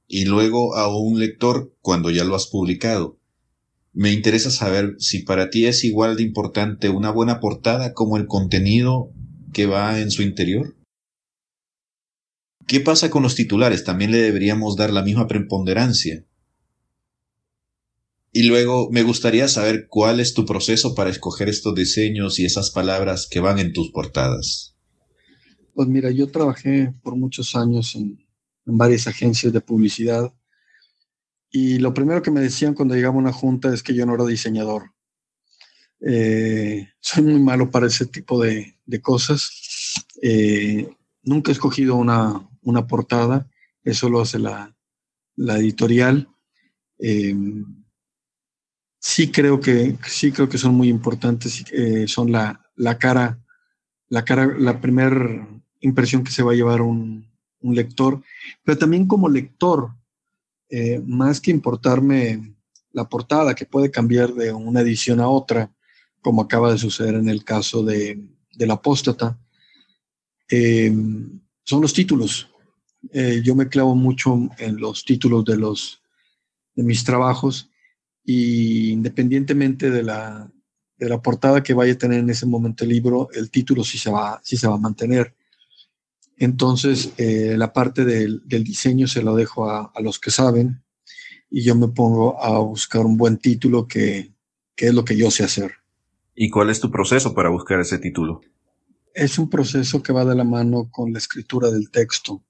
y 0.09 0.25
luego 0.25 0.75
a 0.75 0.89
un 0.95 1.21
lector 1.21 1.73
cuando 1.81 2.11
ya 2.11 2.25
lo 2.25 2.35
has 2.35 2.47
publicado, 2.49 3.16
me 3.97 4.13
interesa 4.13 4.51
saber 4.51 4.95
si 4.99 5.21
para 5.21 5.49
ti 5.49 5.65
es 5.65 5.83
igual 5.83 6.17
de 6.17 6.23
importante 6.23 6.91
una 6.91 7.11
buena 7.11 7.41
portada 7.41 7.95
como 7.95 8.19
el 8.19 8.27
contenido 8.27 9.11
que 9.55 9.65
va 9.65 9.99
en 9.99 10.11
su 10.11 10.23
interior. 10.23 10.77
¿Qué 12.67 12.81
pasa 12.81 13.09
con 13.09 13.23
los 13.23 13.35
titulares? 13.35 13.85
También 13.85 14.11
le 14.11 14.19
deberíamos 14.19 14.77
dar 14.77 14.93
la 14.93 15.03
misma 15.03 15.27
preponderancia. 15.27 16.27
Y 18.33 18.43
luego 18.43 18.91
me 18.91 19.03
gustaría 19.03 19.49
saber 19.49 19.87
cuál 19.89 20.21
es 20.21 20.35
tu 20.35 20.45
proceso 20.45 20.95
para 20.95 21.09
escoger 21.09 21.49
estos 21.49 21.75
diseños 21.75 22.39
y 22.39 22.45
esas 22.45 22.71
palabras 22.71 23.27
que 23.27 23.41
van 23.41 23.59
en 23.59 23.73
tus 23.73 23.93
portadas. 23.93 24.77
Pues 25.73 25.89
mira, 25.89 26.11
yo 26.11 26.31
trabajé 26.31 26.93
por 27.03 27.17
muchos 27.17 27.57
años 27.57 27.95
en, 27.95 28.19
en 28.67 28.77
varias 28.77 29.07
agencias 29.07 29.55
de 29.55 29.63
publicidad 29.63 30.35
y 31.51 31.79
lo 31.79 31.95
primero 31.95 32.23
que 32.23 32.31
me 32.31 32.41
decían 32.41 32.75
cuando 32.75 32.95
llegaba 32.95 33.15
a 33.15 33.19
una 33.19 33.33
junta 33.33 33.73
es 33.73 33.83
que 33.83 33.95
yo 33.95 34.05
no 34.07 34.15
era 34.15 34.25
diseñador. 34.25 34.93
Eh, 36.01 36.89
soy 37.01 37.25
muy 37.25 37.41
malo 37.41 37.71
para 37.71 37.87
ese 37.87 38.07
tipo 38.07 38.43
de, 38.43 38.77
cosas. 39.03 40.05
Eh, 40.23 40.89
nunca 41.23 41.51
he 41.51 41.53
escogido 41.53 41.97
una, 41.97 42.49
portada, 42.87 43.49
eso 43.83 44.09
lo 44.09 44.21
hace 44.21 44.39
la, 44.39 44.75
editorial. 45.37 46.29
Eh, 46.99 47.35
sí 48.99 49.31
creo 49.31 49.61
que 49.61 49.97
sí 50.07 50.33
creo 50.33 50.49
que 50.49 50.59
son 50.59 50.75
muy 50.75 50.89
importantes, 50.89 51.65
son 52.07 52.33
la, 52.33 52.61
cara, 52.99 53.39
la 54.09 54.25
cara, 54.25 54.47
la 54.59 54.81
primera 54.81 55.49
impresión 55.81 56.25
que 56.25 56.33
se 56.33 56.43
va 56.43 56.53
a 56.53 56.57
llevar 56.57 56.81
un, 56.81 57.29
un 57.61 57.75
lector, 57.75 58.23
pero 58.65 58.79
también 58.79 59.07
como 59.07 59.29
lector, 59.29 59.91
eh, 60.69 61.01
más 61.05 61.41
que 61.41 61.51
importarme 61.51 62.55
la 62.93 63.09
portada, 63.09 63.55
que 63.55 63.67
puede 63.67 63.91
cambiar 63.91 64.33
de 64.35 64.53
una 64.53 64.81
edición 64.81 65.21
a 65.21 65.29
otra, 65.29 65.73
como 66.21 66.43
acaba 66.43 66.73
de 66.73 66.79
suceder 66.79 67.15
en 67.15 67.29
el 67.29 67.45
caso 67.45 67.83
de, 67.83 68.21
la 68.59 68.75
apóstata, 68.75 69.39
eh, 70.51 70.93
son 71.63 71.83
los 71.83 71.93
títulos. 71.93 72.49
Eh, 73.13 73.43
yo 73.45 73.55
me 73.55 73.69
clavo 73.69 73.95
mucho 73.95 74.49
en 74.59 74.79
los 74.79 75.05
títulos 75.05 75.45
de, 75.45 75.57
los, 75.57 76.03
de 76.75 76.83
mis 76.83 77.05
trabajos 77.05 77.71
y 78.25 78.91
independientemente 78.91 79.91
de 79.91 80.03
la, 80.03 80.51
de 80.97 81.09
la 81.09 81.21
portada 81.21 81.63
que 81.63 81.75
vaya 81.75 81.93
a 81.93 81.99
tener 81.99 82.21
en 82.21 82.31
ese 82.31 82.47
momento 82.47 82.85
el 82.85 82.91
libro, 82.91 83.29
el 83.33 83.51
título 83.51 83.85
sí 83.85 83.99
se 83.99 84.11
va, 84.11 84.41
sí 84.43 84.57
se 84.57 84.67
va 84.67 84.75
a 84.75 84.79
mantener. 84.79 85.35
Entonces, 86.37 87.13
eh, 87.17 87.55
la 87.57 87.73
parte 87.73 88.05
del, 88.05 88.43
diseño 88.47 89.09
se 89.09 89.23
lo 89.23 89.35
dejo 89.35 89.71
a, 89.71 89.93
los 90.01 90.19
que 90.19 90.31
saben 90.31 90.83
y 91.51 91.63
yo 91.63 91.75
me 91.75 91.89
pongo 91.89 92.43
a 92.43 92.59
buscar 92.59 93.07
un 93.07 93.17
buen 93.17 93.39
título 93.39 93.87
que, 93.87 94.33
es 94.77 94.95
lo 94.95 95.05
que 95.05 95.17
yo 95.17 95.31
sé 95.31 95.45
hacer. 95.45 95.73
¿Y 96.35 96.51
cuál 96.51 96.69
es 96.69 96.81
tu 96.81 96.91
proceso 96.91 97.35
para 97.35 97.49
buscar 97.49 97.81
ese 97.81 97.99
título? 97.99 98.43
Es 99.15 99.39
un 99.39 99.49
proceso 99.49 100.03
que 100.03 100.13
va 100.13 100.27
de 100.27 100.35
la 100.35 100.45
mano 100.45 100.91
con 100.91 101.13
la 101.13 101.19
escritura 101.19 101.71
del 101.71 101.91
texto. 101.91 102.43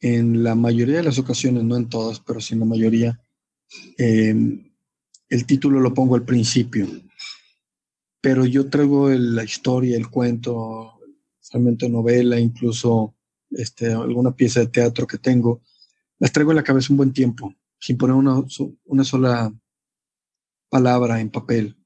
En 0.00 0.42
la 0.42 0.54
mayoría 0.54 0.96
de 0.96 1.02
las 1.02 1.18
ocasiones, 1.18 1.62
no 1.64 1.76
en 1.76 1.90
todas, 1.90 2.20
pero 2.20 2.40
sí 2.40 2.54
en 2.54 2.60
la 2.60 2.66
mayoría, 2.66 3.20
em, 3.98 4.72
el 5.28 5.44
título 5.44 5.80
lo 5.80 5.92
pongo 5.92 6.14
al 6.14 6.24
principio. 6.24 6.86
Pero 8.22 8.46
yo 8.46 8.70
traigo 8.70 9.10
la 9.10 9.44
historia, 9.44 9.98
el 9.98 10.08
cuento, 10.08 10.99
realmente 11.50 11.88
novela, 11.88 12.38
incluso 12.38 13.14
este, 13.50 13.92
alguna 13.92 14.34
pieza 14.34 14.60
de 14.60 14.68
teatro 14.68 15.06
que 15.06 15.18
tengo, 15.18 15.62
las 16.18 16.32
traigo 16.32 16.52
en 16.52 16.56
la 16.56 16.62
cabeza 16.62 16.92
un 16.92 16.98
buen 16.98 17.12
tiempo, 17.12 17.54
sin 17.78 17.96
poner 17.96 18.14
una, 18.14 18.42
una 18.84 19.04
sola 19.04 19.52
palabra 20.68 21.20
en 21.20 21.30
papel. 21.30 21.76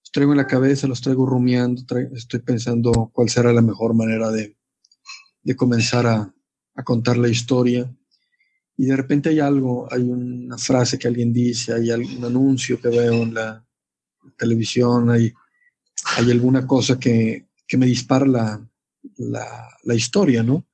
Los 0.00 0.10
traigo 0.12 0.32
en 0.32 0.38
la 0.38 0.46
cabeza, 0.46 0.86
los 0.86 1.00
traigo 1.00 1.26
rumiando, 1.26 1.82
estoy 2.14 2.40
pensando 2.40 3.10
cuál 3.12 3.28
será 3.28 3.52
la 3.52 3.62
mejor 3.62 3.94
manera 3.94 4.30
de, 4.30 4.56
de 5.42 5.56
comenzar 5.56 6.06
a, 6.06 6.32
a, 6.74 6.84
contar 6.84 7.16
la 7.16 7.28
historia. 7.28 7.92
Y 8.76 8.86
de 8.86 8.96
repente 8.96 9.30
hay 9.30 9.40
algo, 9.40 9.88
hay 9.90 10.02
una 10.02 10.58
frase 10.58 10.98
que 10.98 11.08
alguien 11.08 11.32
dice, 11.32 11.72
hay 11.72 11.90
algún 11.90 12.24
anuncio 12.24 12.80
que 12.80 12.88
veo 12.88 13.14
en 13.14 13.34
la 13.34 13.66
televisión, 14.36 15.10
hay, 15.10 15.32
hay 16.16 16.30
alguna 16.30 16.66
cosa 16.66 16.98
que, 17.00 17.46
que 17.66 17.78
me 17.78 17.86
dispara 17.86 18.26
la, 18.26 18.68
la, 19.16 19.94
historia, 19.94 20.42
¿no? 20.42 20.66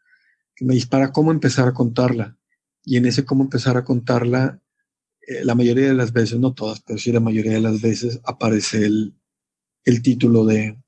Que 0.54 0.64
me 0.64 0.74
dispara 0.74 1.12
cómo 1.12 1.30
empezar 1.32 1.68
a 1.68 1.74
contarla. 1.74 2.36
Y 2.84 2.96
en 2.96 3.06
ese 3.06 3.24
cómo 3.24 3.44
empezar 3.44 3.76
a 3.76 3.84
contarla, 3.84 4.60
eh, 5.26 5.44
la 5.44 5.54
mayoría 5.54 5.86
de 5.86 5.94
las 5.94 6.12
veces, 6.12 6.38
no 6.38 6.52
todas, 6.52 6.80
pero 6.80 6.98
sí 6.98 7.12
la 7.12 7.20
mayoría 7.20 7.52
de 7.52 7.60
las 7.60 7.80
veces 7.80 8.20
aparece 8.24 8.84
el, 8.84 9.14
título 10.02 10.44
de, 10.44 10.78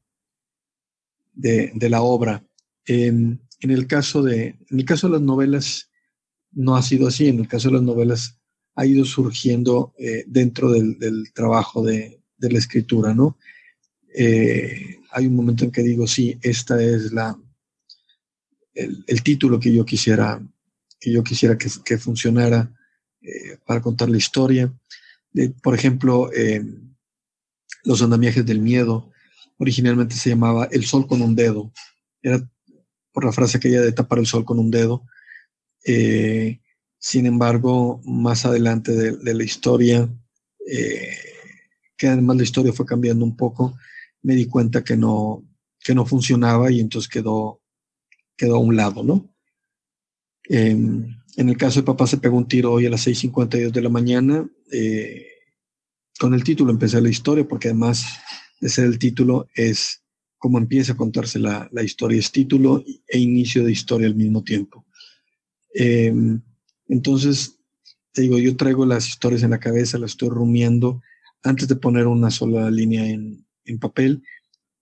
de, 1.33 1.90
la 1.90 2.02
obra. 2.02 2.44
en, 2.87 3.40
el 3.61 3.87
caso 3.87 4.22
de, 4.22 4.59
en 4.70 4.78
el 4.78 4.85
caso 4.85 5.07
de 5.07 5.14
las 5.14 5.22
novelas, 5.22 5.90
no 6.54 6.76
ha 6.76 6.83
sido 6.83 7.09
así. 7.09 7.28
En 7.28 7.40
el 7.40 7.48
caso 7.48 7.68
de 7.68 7.74
las 7.74 7.83
novelas, 7.83 8.38
ha 8.76 8.87
ido 8.87 9.04
surgiendo 9.04 9.94
eh, 9.98 10.24
dentro 10.26 10.70
del, 10.70 11.33
trabajo 11.33 11.83
de, 11.83 12.20
de, 12.37 12.50
la 12.50 12.59
escritura, 12.59 13.14
¿no? 13.14 13.38
Eh, 14.16 14.98
hay 15.14 15.29
un 15.29 15.37
momento 15.37 15.64
en 15.64 15.70
que 15.70 15.83
digo, 15.83 16.09
sí, 16.09 16.37
esta 16.42 16.83
es 16.83 17.12
la, 17.12 17.38
el, 18.74 19.22
título 19.22 19.61
que 19.61 19.72
yo 19.72 19.85
quisiera, 19.85 20.42
que 21.00 21.12
yo 21.12 21.22
quisiera 21.22 21.57
que, 21.57 21.98
funcionara 21.98 22.68
eh, 23.22 23.59
para 23.64 23.81
contar 23.81 24.09
la 24.09 24.16
historia. 24.16 24.72
por 25.62 25.74
ejemplo, 25.74 26.33
eh, 26.33 26.64
Los 27.85 28.03
andamiajes 28.03 28.44
del 28.44 28.61
miedo, 28.61 29.12
originalmente 29.59 30.16
se 30.16 30.31
llamaba 30.31 30.68
El 30.72 30.85
sol 30.85 31.07
con 31.07 31.22
un 31.22 31.37
dedo. 31.37 31.72
Era 32.20 32.40
por 33.12 33.24
la 33.24 33.33
frase 33.33 33.59
aquella 33.59 33.83
de 33.83 33.92
tapar 33.92 34.18
el 34.18 34.27
sol 34.27 34.44
con 34.44 34.59
un 34.59 34.70
dedo. 34.72 35.07
Eh, 35.87 36.59
Sin 36.98 37.27
embargo, 37.27 38.00
más 38.05 38.46
adelante 38.46 38.90
de, 38.92 39.35
la 39.35 39.44
historia, 39.44 40.09
que 41.96 42.09
además 42.09 42.37
la 42.37 42.42
historia 42.42 42.72
fue 42.72 42.85
cambiando 42.85 43.24
un 43.24 43.37
poco, 43.37 43.77
me 44.24 44.34
di 44.34 44.46
cuenta 44.46 44.82
que 44.82 44.96
no, 44.96 45.44
que 45.84 45.94
no 45.94 46.04
funcionaba 46.04 46.72
y 46.72 46.80
entonces 46.80 47.08
quedó, 47.08 47.60
quedó 48.37 48.56
a 48.56 48.58
un 48.58 48.74
lado, 48.74 49.04
¿no? 49.04 49.30
Em, 50.48 51.16
en 51.37 51.48
el 51.48 51.56
caso 51.56 51.80
de 51.80 51.87
Papá 51.87 52.06
se 52.06 52.16
pegó 52.16 52.37
un 52.37 52.48
tiro 52.48 52.72
hoy 52.72 52.87
a 52.87 52.90
las 52.90 53.06
6.52 53.06 53.70
de 53.70 53.82
la 53.82 53.90
mañana. 53.90 54.48
Eh, 54.72 55.26
con 56.18 56.32
el 56.32 56.42
título 56.42 56.70
empecé 56.70 57.00
la 57.00 57.10
historia, 57.10 57.46
porque 57.46 57.68
además 57.68 58.04
de 58.60 58.68
ser 58.70 58.87
el 58.87 58.98
título 58.98 59.46
es 59.54 60.02
cómo 60.38 60.58
empieza 60.58 60.92
a 60.92 60.96
contarse 60.96 61.38
la, 61.38 61.68
historia, 61.82 62.18
es 62.18 62.32
título 62.32 62.82
e 63.06 63.18
inicio 63.18 63.62
de 63.62 63.72
historia 63.72 64.06
al 64.06 64.14
mismo 64.14 64.42
tiempo. 64.42 64.87
Em, 65.74 66.40
entonces, 66.88 67.58
digo, 68.14 68.38
yo 68.38 68.56
traigo 68.56 68.87
las 68.87 69.06
historias 69.06 69.42
en 69.42 69.50
la 69.50 69.60
cabeza, 69.60 69.98
las 69.98 70.12
estoy 70.12 70.30
rumiando 70.30 71.02
antes 71.42 71.68
de 71.68 71.76
poner 71.76 72.06
una 72.06 72.30
sola 72.30 72.70
línea 72.70 73.06
en, 73.06 73.43
papel 73.79 74.22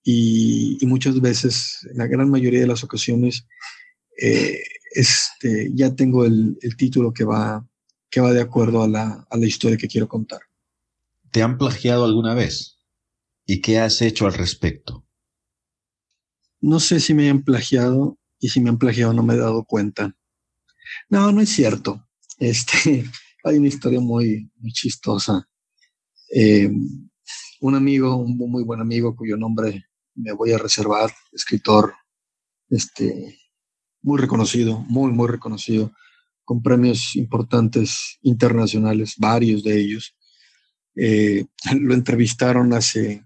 y, 0.03 0.77
muchas 0.81 1.19
veces, 1.21 1.87
en 1.89 1.97
la 1.97 2.07
gran 2.07 2.29
mayoría 2.29 2.59
de 2.59 2.67
las 2.67 2.83
ocasiones, 2.83 3.47
eh, 4.19 4.61
este, 4.91 5.71
ya 5.73 5.95
tengo 5.95 6.25
el, 6.25 6.57
título 6.77 7.13
que 7.13 7.23
va, 7.23 7.65
que 8.09 8.21
va 8.21 8.33
de 8.33 8.41
acuerdo 8.41 8.83
a 8.83 8.87
la, 8.87 9.25
a 9.29 9.37
la 9.37 9.45
historia 9.45 9.77
que 9.77 9.87
quiero 9.87 10.07
contar. 10.07 10.41
¿Te 11.31 11.41
han 11.41 11.57
plagiado 11.57 12.05
alguna 12.05 12.33
vez? 12.33 12.79
¿Y 13.45 13.61
qué 13.61 13.79
has 13.79 14.01
hecho 14.01 14.25
al 14.25 14.33
respecto? 14.33 15.05
No 16.61 16.79
sé 16.79 16.99
si 16.99 17.13
me 17.13 17.29
han 17.29 17.43
plagiado 17.43 18.17
y 18.39 18.49
si 18.49 18.61
me 18.61 18.69
han 18.69 18.77
plagiado 18.77 19.13
no 19.13 19.23
me 19.23 19.33
he 19.33 19.37
dado 19.37 19.63
cuenta. 19.65 20.15
No, 21.09 21.31
no 21.31 21.41
es 21.41 21.49
cierto. 21.49 22.07
Este, 22.39 23.05
hay 23.43 23.57
una 23.57 23.67
historia 23.67 23.99
muy, 23.99 24.51
muy 24.57 24.71
chistosa. 24.71 25.47
Eh, 26.33 26.69
un 27.63 27.75
amigo, 27.75 28.17
un 28.17 28.35
muy 28.35 28.61
buen 28.61 28.81
amigo 28.81 29.15
cuyo 29.15 29.37
nombre 29.37 29.85
me 30.15 30.33
voy 30.33 30.51
a 30.51 30.57
reservar, 30.57 31.09
escritor, 31.31 31.93
este, 32.69 33.39
muy 34.01 34.19
reconocido, 34.19 34.79
muy, 34.89 35.13
muy 35.13 35.29
reconocido, 35.29 35.93
con 36.43 36.61
premios 36.61 37.15
importantes 37.15 38.19
internacionales, 38.21 39.15
varios 39.17 39.63
de 39.63 39.79
ellos. 39.79 40.13
Eh, 40.97 41.45
lo 41.79 41.93
entrevistaron 41.93 42.73
hace, 42.73 43.25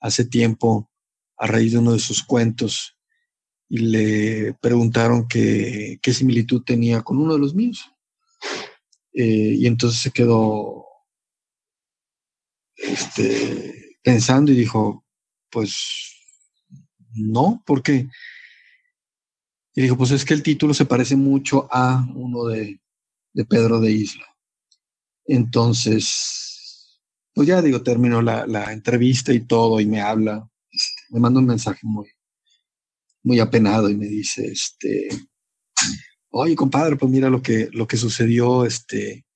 hace 0.00 0.24
tiempo 0.24 0.90
a 1.36 1.46
raíz 1.46 1.72
de 1.72 1.78
uno 1.78 1.92
de 1.92 1.98
sus 1.98 2.22
cuentos 2.22 2.96
y 3.68 3.80
le 3.80 4.54
preguntaron 4.62 5.28
qué, 5.28 6.00
similitud 6.10 6.62
tenía 6.64 7.02
con 7.02 7.18
uno 7.18 7.34
de 7.34 7.38
los 7.38 7.54
míos. 7.54 7.84
Eh, 9.12 9.56
y 9.58 9.66
entonces 9.66 10.00
se 10.00 10.10
quedó 10.10 10.87
este, 12.78 13.98
pensando 14.02 14.52
y 14.52 14.56
dijo, 14.56 15.04
pues 15.50 15.76
no, 17.12 17.62
porque 17.66 18.08
y 19.78 19.82
dijo, 19.82 19.96
pues 19.96 20.10
es 20.10 20.24
que 20.24 20.34
el 20.34 20.42
título 20.42 20.74
se 20.74 20.86
parece 20.86 21.14
mucho 21.14 21.68
a 21.70 22.04
uno 22.16 22.46
de, 22.46 22.80
Pedro 23.48 23.78
de 23.78 23.92
Isla. 23.92 24.26
Entonces, 25.24 27.00
pues 27.32 27.46
ya 27.46 27.62
digo, 27.62 27.80
terminó 27.84 28.20
la, 28.20 28.72
entrevista 28.72 29.32
y 29.32 29.38
todo 29.38 29.78
y 29.78 29.86
me 29.86 30.00
habla, 30.00 30.50
este, 30.68 31.02
me 31.10 31.20
manda 31.20 31.38
un 31.38 31.46
mensaje 31.46 31.78
muy, 31.84 32.08
muy 33.22 33.38
apenado 33.38 33.88
y 33.88 33.96
me 33.96 34.06
dice, 34.06 34.48
este, 34.48 35.10
oye, 36.30 36.56
compadre, 36.56 36.96
pues 36.96 37.12
mira 37.12 37.30
lo 37.30 37.40
que, 37.40 37.68
lo 37.70 37.86
que 37.86 37.98
sucedió, 37.98 38.64
este, 38.64 39.26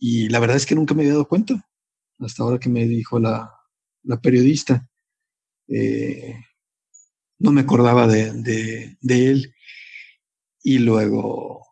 y 0.00 0.30
la 0.30 0.40
verdad 0.40 0.56
es 0.56 0.64
que 0.64 0.74
nunca 0.74 0.94
me 0.94 1.02
había 1.02 1.12
dado 1.12 1.28
cuenta, 1.28 1.68
hasta 2.18 2.42
ahora 2.42 2.58
que 2.58 2.68
me 2.68 2.86
dijo 2.86 3.18
la, 3.18 3.50
periodista. 4.22 4.88
Eh, 5.68 6.34
no 7.38 7.52
me 7.52 7.62
acordaba 7.62 8.06
de, 8.06 8.96
de, 9.00 9.30
él. 9.30 9.54
Y 10.62 10.78
luego 10.78 11.66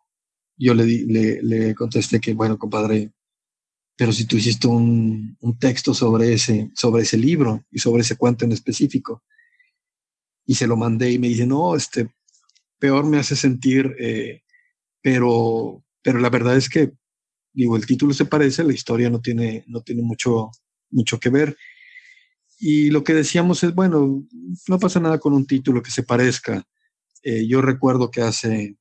yo 0.57 0.73
le, 0.73 0.85
le, 0.85 1.41
le, 1.41 1.75
contesté 1.75 2.19
que, 2.19 2.33
bueno, 2.33 2.57
compadre, 2.57 3.11
pero 3.95 4.11
si 4.11 4.25
tú 4.25 4.37
hiciste 4.37 4.67
un, 4.67 5.37
un, 5.39 5.57
texto 5.57 5.93
sobre 5.93 6.33
ese, 6.33 6.71
sobre 6.75 7.03
ese 7.03 7.17
libro 7.17 7.65
y 7.71 7.79
sobre 7.79 8.01
ese 8.01 8.15
cuento 8.17 8.45
en 8.45 8.51
específico, 8.51 9.23
y 10.45 10.55
se 10.55 10.67
lo 10.67 10.75
mandé 10.75 11.11
y 11.11 11.19
me 11.19 11.27
dice, 11.27 11.45
no, 11.45 11.75
este, 11.75 12.09
peor 12.79 13.05
me 13.05 13.17
hace 13.17 13.35
sentir, 13.35 13.95
eh, 13.99 14.41
pero, 15.01 15.83
pero 16.01 16.19
la 16.19 16.29
verdad 16.29 16.57
es 16.57 16.69
que, 16.69 16.91
digo, 17.53 17.75
el 17.75 17.85
título 17.85 18.13
se 18.13 18.25
parece, 18.25 18.63
la 18.63 18.73
historia 18.73 19.09
no 19.09 19.21
tiene, 19.21 19.63
no 19.67 19.81
tiene 19.81 20.01
mucho, 20.01 20.51
mucho 20.89 21.19
que 21.19 21.29
ver. 21.29 21.55
Y 22.59 22.89
lo 22.89 23.03
que 23.03 23.13
decíamos 23.13 23.63
es, 23.63 23.73
bueno, 23.73 24.25
no 24.67 24.79
pasa 24.79 24.99
nada 24.99 25.19
con 25.19 25.33
un 25.33 25.45
título 25.45 25.81
que 25.81 25.91
se 25.91 26.03
parezca. 26.03 26.63
Eh, 27.21 27.47
yo 27.47 27.61
recuerdo 27.61 28.11
que 28.11 28.21
hace 28.21 28.77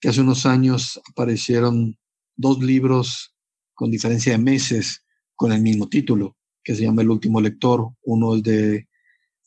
que 0.00 0.08
hace 0.08 0.20
unos 0.20 0.46
años 0.46 1.00
aparecieron 1.08 1.98
dos 2.36 2.62
libros 2.62 3.34
con 3.74 3.90
diferencia 3.90 4.32
de 4.32 4.38
meses 4.38 5.02
con 5.34 5.52
el 5.52 5.62
mismo 5.62 5.88
título, 5.88 6.36
que 6.62 6.74
se 6.74 6.82
llama 6.82 7.02
El 7.02 7.10
último 7.10 7.40
lector. 7.40 7.90
Uno 8.02 8.36
es 8.36 8.42
de, 8.42 8.88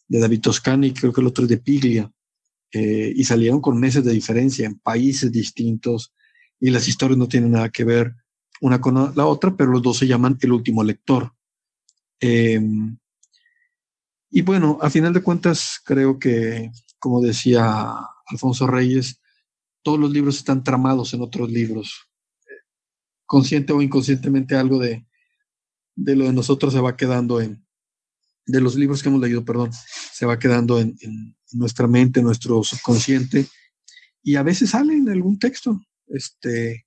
David 0.07 0.41
Toscani, 0.41 0.93
creo 0.93 1.13
que 1.13 1.21
el 1.21 1.27
otro 1.27 1.43
es 1.43 1.49
de 1.49 1.57
Piglia. 1.57 2.11
Eh, 2.71 3.13
y 3.15 3.23
salieron 3.23 3.61
con 3.61 3.79
meses 3.79 4.03
de 4.03 4.13
diferencia 4.13 4.67
en 4.67 4.77
países 4.77 5.31
distintos 5.31 6.13
y 6.59 6.69
las 6.69 6.87
historias 6.87 7.17
no 7.17 7.27
tienen 7.27 7.51
nada 7.51 7.69
que 7.69 7.83
ver 7.83 8.13
una 8.61 8.81
con 8.81 9.13
la 9.15 9.25
otra, 9.25 9.55
pero 9.55 9.71
los 9.71 9.81
dos 9.81 9.97
se 9.97 10.07
llaman 10.07 10.37
El 10.41 10.51
último 10.51 10.83
lector. 10.83 11.33
Em, 12.19 12.97
y 14.29 14.41
bueno, 14.41 14.77
a 14.81 14.89
final 14.89 15.13
de 15.13 15.23
cuentas, 15.23 15.81
creo 15.83 16.19
que, 16.19 16.71
como 16.99 17.21
decía 17.21 17.95
Alfonso 18.27 18.67
Reyes, 18.67 19.19
todos 19.81 19.99
los 19.99 20.11
libros 20.11 20.37
están 20.37 20.63
tramados 20.63 21.13
en 21.13 21.21
otros 21.21 21.49
libros. 21.49 22.09
Consciente 23.25 23.73
o 23.73 23.81
inconscientemente 23.81 24.55
algo 24.55 24.79
de, 24.79 25.05
de 25.95 26.15
lo 26.15 26.25
de 26.25 26.33
nosotros 26.33 26.73
se 26.73 26.81
va 26.81 26.97
quedando 26.97 27.41
en, 27.41 27.65
de 28.49 28.61
los 28.61 28.75
libros 28.75 29.01
que 29.01 29.09
hemos 29.09 29.21
leído, 29.21 29.45
perdón, 29.45 29.71
se 30.13 30.25
va 30.25 30.39
quedando 30.39 30.79
en, 30.79 30.97
nuestra 31.51 31.87
mente, 31.87 32.19
en 32.19 32.25
nuestro 32.25 32.63
subconsciente, 32.63 33.47
y 34.23 34.35
a 34.35 34.43
veces 34.43 34.71
sale 34.71 34.93
en 34.93 35.09
algún 35.09 35.39
texto. 35.39 35.79
Este, 36.07 36.85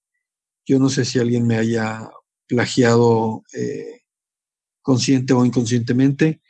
yo 0.66 0.78
no 0.78 0.88
sé 0.88 1.04
si 1.04 1.18
alguien 1.18 1.46
me 1.46 1.56
haya 1.56 2.10
plagiado 2.46 3.42
eh, 3.54 4.02
consciente 4.82 5.32
o 5.32 5.44
inconscientemente. 5.44 6.40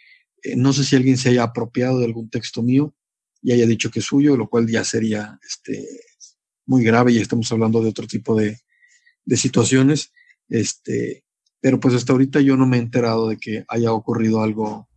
Eh, 0.43 0.57
no 0.57 0.73
sé 0.73 0.85
si 0.85 0.97
alguien 0.97 1.17
se 1.17 1.31
haya 1.31 1.45
apropiado 1.45 1.99
de 1.99 2.07
algún 2.07 2.29
texto 2.29 2.63
mío 2.63 2.95
y 3.43 3.53
haya 3.53 3.67
dicho 3.67 3.91
que 3.91 4.01
es 4.01 4.07
suyo, 4.07 4.37
lo 4.37 4.49
cual 4.49 4.69
ya 4.69 4.85
sería 4.85 5.39
este, 5.47 5.87
muy 6.67 6.85
grave 6.85 7.13
y 7.13 7.19
estamos 7.19 7.51
hablando 7.53 7.83
de 7.83 7.89
otro 7.89 8.07
tipo 8.07 8.37
de, 8.37 8.59
situaciones. 9.37 10.13
Este, 10.49 11.25
pero 11.61 11.81
pues 11.81 11.95
hasta 11.95 12.13
ahorita 12.13 12.41
yo 12.41 12.57
no 12.57 12.67
me 12.67 12.77
he 12.77 12.81
enterado 12.81 13.29
de 13.29 13.37
que 13.37 13.65
haya 13.69 13.93
ocurrido 13.93 14.43
algo, 14.43 14.89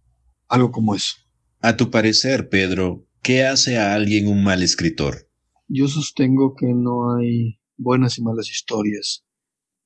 algo 0.48 0.72
como 0.72 0.96
eso. 0.96 1.16
A 1.62 1.78
tu 1.78 1.90
parecer, 1.90 2.50
Pedro, 2.50 3.08
¿qué 3.22 3.46
hace 3.46 3.78
a 3.78 3.94
alguien 3.94 4.28
un 4.28 4.44
mal 4.44 4.62
escritor? 4.64 5.30
Yo 5.68 5.88
sostengo 5.88 6.56
que 6.56 6.68
no 6.68 7.16
hay 7.16 7.60
buenas 7.78 8.18
y 8.18 8.24
malas 8.24 8.50
historias. 8.50 9.26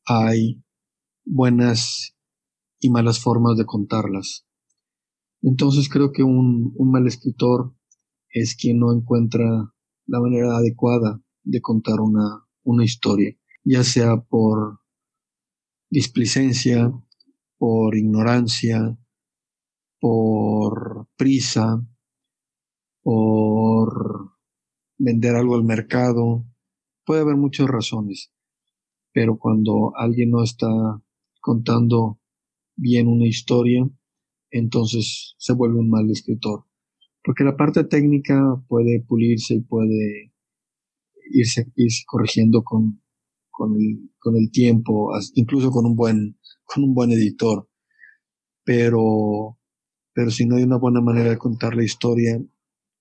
Hay 0.05 0.63
buenas 1.25 2.15
y 2.79 2.89
malas 2.89 3.19
formas 3.19 3.57
de 3.57 3.65
contarlas. 3.65 4.45
Entonces 5.41 5.89
creo 5.89 6.11
que 6.11 6.23
un, 6.23 6.73
mal 6.79 7.07
escritor 7.07 7.73
es 8.29 8.55
quien 8.55 8.79
no 8.79 8.93
encuentra 8.93 9.73
la 10.05 10.19
manera 10.19 10.57
adecuada 10.57 11.21
de 11.43 11.61
contar 11.61 12.01
una, 12.01 12.45
una 12.63 12.83
historia, 12.83 13.35
ya 13.63 13.83
sea 13.83 14.17
por 14.17 14.79
displicencia, 15.89 16.91
por 17.57 17.95
ignorancia, 17.95 18.97
por 19.99 21.07
prisa, 21.15 21.85
por 23.01 24.33
vender 24.97 25.35
algo 25.35 25.55
al 25.55 25.63
mercado. 25.63 26.45
Puede 27.09 27.21
haber 27.21 27.37
muchas 27.37 27.67
razones, 27.67 28.31
pero 29.11 29.39
cuando 29.39 29.93
alguien 29.95 30.29
no 30.29 30.43
está 30.43 30.67
contando 31.41 32.19
bien 32.75 33.07
una 33.07 33.25
historia, 33.25 33.89
entonces 34.51 35.33
se 35.39 35.53
vuelve 35.53 35.79
un 35.79 35.89
mal 35.89 36.07
escritor. 36.11 36.65
Porque 37.23 37.43
la 37.43 37.57
parte 37.57 37.83
técnica 37.83 38.63
puede 38.67 39.01
pulirse 39.01 39.55
y 39.55 39.61
puede 39.61 40.35
irse, 41.31 41.73
corrigiendo 42.05 42.63
con, 42.63 43.01
con, 43.49 43.75
el, 43.75 44.11
con 44.19 44.35
el 44.35 44.51
tiempo, 44.51 45.09
incluso 45.33 45.71
con 45.71 45.87
un 45.87 45.95
buen, 45.95 46.37
con 46.63 46.83
un 46.83 46.93
buen 46.93 47.11
editor. 47.11 47.67
Pero, 48.63 49.57
pero 50.13 50.29
si 50.29 50.45
no 50.45 50.57
hay 50.57 50.61
una 50.61 50.77
buena 50.77 51.01
manera 51.01 51.31
de 51.31 51.39
contar 51.39 51.75
la 51.75 51.83
historia, 51.83 52.39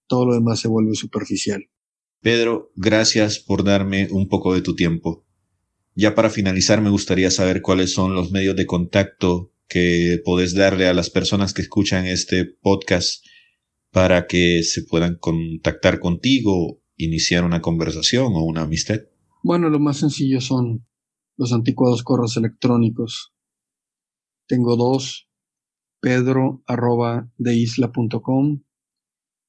todo 0.06 0.24
lo 0.24 0.32
demás 0.32 0.60
se 0.60 0.68
vuelve 0.68 0.94
superficial. 0.94 1.62
Pedro, 2.20 2.72
gracias 2.74 3.38
por 3.38 3.64
darme 3.64 4.08
un 4.10 4.28
poco 4.28 4.54
de 4.54 4.62
tu 4.62 4.74
tiempo. 4.74 5.24
Ya 5.94 6.14
para 6.14 6.30
finalizar, 6.30 6.80
me 6.80 6.90
gustaría 6.90 7.30
saber 7.30 7.62
cuáles 7.62 7.92
son 7.92 8.14
los 8.14 8.30
medios 8.30 8.56
de 8.56 8.66
contacto 8.66 9.52
que 9.68 10.20
podés 10.24 10.54
darle 10.54 10.88
a 10.88 10.94
las 10.94 11.10
personas 11.10 11.52
que 11.52 11.62
escuchan 11.62 12.06
este 12.06 12.44
podcast 12.44 13.24
para 13.90 14.26
que 14.26 14.62
se 14.62 14.82
puedan 14.82 15.16
contactar 15.16 16.00
contigo, 16.00 16.80
iniciar 16.96 17.44
una 17.44 17.60
conversación 17.60 18.32
o 18.34 18.42
una 18.42 18.62
amistad. 18.62 19.00
Bueno, 19.42 19.70
lo 19.70 19.78
más 19.78 19.98
sencillo 19.98 20.40
son 20.40 20.86
los 21.36 21.52
anticuados 21.52 22.02
correos 22.02 22.36
electrónicos. 22.36 23.32
Tengo 24.46 24.76
dos, 24.76 25.28
pedro 26.00 26.62
arroba 26.66 27.30
de 27.38 27.54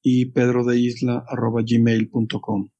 y 0.02 0.26
pedro 0.26 0.64
de 0.64 0.78
isla 0.78 1.24
arroba 1.28 1.62
gmail.com. 1.62 2.70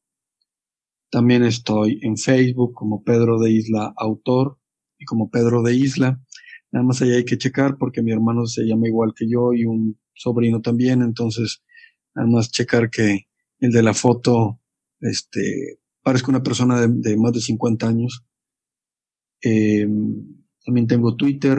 También 1.11 1.43
estoy 1.43 1.99
en 2.03 2.17
Facebook 2.17 2.73
como 2.73 3.03
Pedro 3.03 3.41
de 3.41 3.51
Isla 3.51 3.93
Autor 3.97 4.59
y 4.97 5.05
como 5.05 5.29
Pedro 5.29 5.63
de 5.63 5.75
Isla. 5.75 6.21
Nada 6.71 6.87
más 6.87 7.03
ahí 7.03 7.11
hay 7.11 7.25
que 7.25 7.37
checar 7.37 7.79
porque 7.79 8.01
mi 8.01 8.13
hermano 8.13 8.47
se 8.47 8.63
llama 8.63 8.87
igual 8.87 9.13
que 9.17 9.29
yo 9.29 9.53
y 9.53 9.65
un 9.65 9.99
sobrino 10.15 10.61
también, 10.61 11.03
entonces 11.03 11.65
nada 12.15 12.29
más 12.29 12.53
checar 12.53 12.91
que 12.91 13.27
el 13.59 13.73
de 13.73 13.83
la 13.83 13.93
foto, 13.93 14.61
este, 15.01 15.81
parezca 16.03 16.31
una 16.31 16.45
persona 16.45 16.87
de, 16.87 17.17
más 17.17 17.33
de 17.33 17.41
50 17.41 17.89
años. 17.89 18.25
Em, 19.43 20.45
también 20.65 20.87
tengo 20.87 21.17
Twitter, 21.17 21.59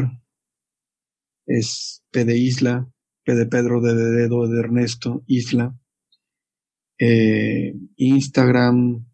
es 1.46 2.04
P 2.10 2.24
de 2.24 2.38
Isla, 2.38 2.88
De 3.26 3.46
Pedro, 3.46 3.82
de 3.82 3.94
Dedo, 3.94 4.48
de 4.48 4.60
Ernesto, 4.60 5.24
Isla. 5.28 5.76
Eh, 7.00 7.74
Instagram, 7.98 9.06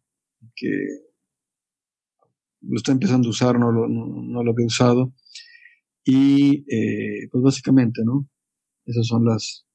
que 0.56 0.68
lo 2.62 2.78
estoy 2.78 2.94
empezando 2.94 3.28
a 3.28 3.32
usar, 3.32 3.60
no 3.60 3.72
lo, 3.72 3.88
no, 3.88 4.44
lo 4.44 4.52
había 4.52 4.66
usado. 4.66 5.14
Y 6.04 6.66
eh, 6.74 7.28
pues 7.32 7.44
básicamente, 7.44 8.02
¿no? 8.04 8.28
Esas 8.86 9.08
son 9.08 9.26
las, 9.26 9.66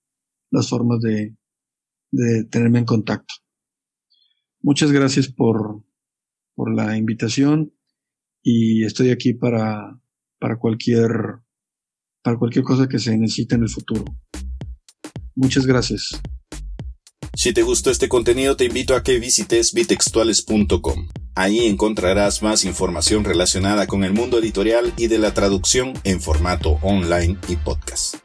las 0.50 0.68
formas 0.68 1.00
de, 1.00 1.36
de 2.10 2.44
tenerme 2.44 2.80
en 2.80 2.84
contacto. 2.84 3.34
Muchas 4.60 4.92
gracias 4.92 5.28
por, 5.28 5.82
por 6.54 6.74
la 6.74 6.96
invitación 6.96 7.72
y 8.42 8.84
estoy 8.84 9.10
aquí 9.10 9.34
para, 9.34 9.98
para 10.38 10.58
cualquier 10.58 11.10
para 12.22 12.38
cualquier 12.38 12.64
cosa 12.64 12.88
que 12.88 12.98
se 12.98 13.16
necesite 13.16 13.56
en 13.56 13.62
el 13.62 13.68
futuro. 13.68 14.04
Muchas 15.34 15.66
gracias. 15.66 16.20
Si 17.34 17.52
te 17.52 17.62
gustó 17.62 17.90
este 17.90 18.08
contenido, 18.08 18.56
te 18.56 18.66
invito 18.66 18.94
a 18.94 19.02
que 19.02 19.18
visites 19.18 19.72
bitextuales.com. 19.72 21.08
Ahí 21.34 21.66
encontrarás 21.66 22.42
más 22.42 22.64
información 22.64 23.24
relacionada 23.24 23.86
con 23.86 24.04
el 24.04 24.12
mundo 24.12 24.38
editorial 24.38 24.92
y 24.98 25.06
de 25.06 25.18
la 25.18 25.32
traducción 25.32 25.94
en 26.04 26.20
formato 26.20 26.78
online 26.82 27.38
y 27.48 27.56
podcast. 27.56 28.16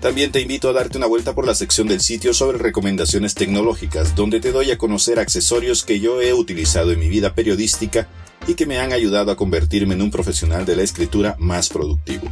También 0.00 0.30
te 0.30 0.40
invito 0.40 0.68
a 0.68 0.72
darte 0.72 0.98
una 0.98 1.06
vuelta 1.06 1.34
por 1.34 1.46
la 1.46 1.54
sección 1.54 1.86
del 1.88 2.00
sitio 2.00 2.32
sobre 2.32 2.58
recomendaciones 2.58 3.34
tecnológicas, 3.34 4.14
donde 4.14 4.40
te 4.40 4.52
doy 4.52 4.70
a 4.70 4.78
conocer 4.78 5.18
accesorios 5.18 5.84
que 5.84 6.00
yo 6.00 6.22
he 6.22 6.32
utilizado 6.32 6.92
en 6.92 7.00
mi 7.00 7.08
vida 7.08 7.34
periodística 7.34 8.08
y 8.46 8.54
que 8.54 8.66
me 8.66 8.78
han 8.78 8.92
ayudado 8.92 9.30
a 9.30 9.36
convertirme 9.36 9.94
en 9.94 10.02
un 10.02 10.10
profesional 10.10 10.64
de 10.64 10.76
la 10.76 10.82
escritura 10.82 11.36
más 11.38 11.68
productivo. 11.68 12.30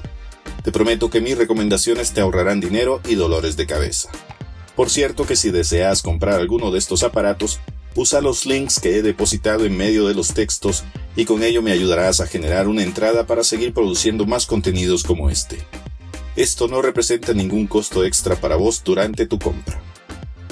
Te 0.63 0.73
prometo 0.73 1.11
que 1.11 1.21
mis 1.21 1.37
recomendaciones 1.37 2.13
te 2.13 2.21
ahorrarán 2.21 2.61
dinero 2.61 3.01
y 3.09 3.15
dolores 3.15 3.57
de 3.57 3.67
cabeza. 3.67 4.11
Por 4.77 4.91
cierto 4.91 5.27
que 5.27 5.37
si 5.37 5.51
deseas 5.51 6.03
comprar 6.03 6.39
alguno 6.39 6.71
de 6.71 6.79
estos 6.79 7.03
aparatos, 7.03 7.61
usa 7.95 8.21
los 8.21 8.47
links 8.47 8.79
que 8.79 8.97
he 8.97 9.03
depositado 9.03 9.65
en 9.65 9.77
medio 9.77 10.07
de 10.07 10.15
los 10.15 10.35
textos 10.35 10.85
y 11.17 11.25
con 11.25 11.43
ello 11.43 11.63
me 11.63 11.73
ayudarás 11.73 12.21
a 12.21 12.27
generar 12.27 12.69
una 12.69 12.85
entrada 12.85 13.27
para 13.27 13.43
seguir 13.43 13.75
produciendo 13.75 14.25
más 14.25 14.47
contenidos 14.47 15.03
como 15.03 15.31
este. 15.31 15.59
Esto 16.37 16.69
no 16.69 16.81
representa 16.81 17.33
ningún 17.33 17.67
costo 17.67 18.05
extra 18.05 18.37
para 18.37 18.55
vos 18.55 18.83
durante 18.85 19.27
tu 19.27 19.41
compra. 19.41 19.83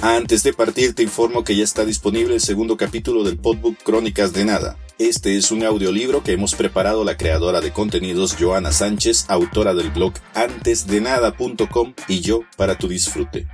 Antes 0.02 0.42
de 0.42 0.52
partir 0.52 0.94
te 0.94 1.02
informo 1.02 1.42
que 1.42 1.56
ya 1.56 1.64
está 1.64 1.84
disponible 1.84 2.34
el 2.34 2.40
segundo 2.40 2.76
capítulo 2.76 3.24
del 3.24 3.38
podbook 3.38 3.82
Crónicas 3.82 4.32
de 4.32 4.44
Nada, 4.44 4.76
este 4.98 5.36
es 5.36 5.50
un 5.50 5.64
audiolibro 5.64 6.22
que 6.22 6.32
hemos 6.32 6.54
preparado 6.54 7.02
la 7.02 7.16
creadora 7.16 7.60
de 7.60 7.72
contenidos 7.72 8.36
Joana 8.38 8.72
Sánchez, 8.72 9.24
autora 9.28 9.74
del 9.74 9.90
blog 9.90 10.12
antesdenada.com 10.34 11.94
y 12.08 12.20
yo 12.20 12.40
para 12.56 12.76
tu 12.76 12.88
disfrute. 12.88 13.46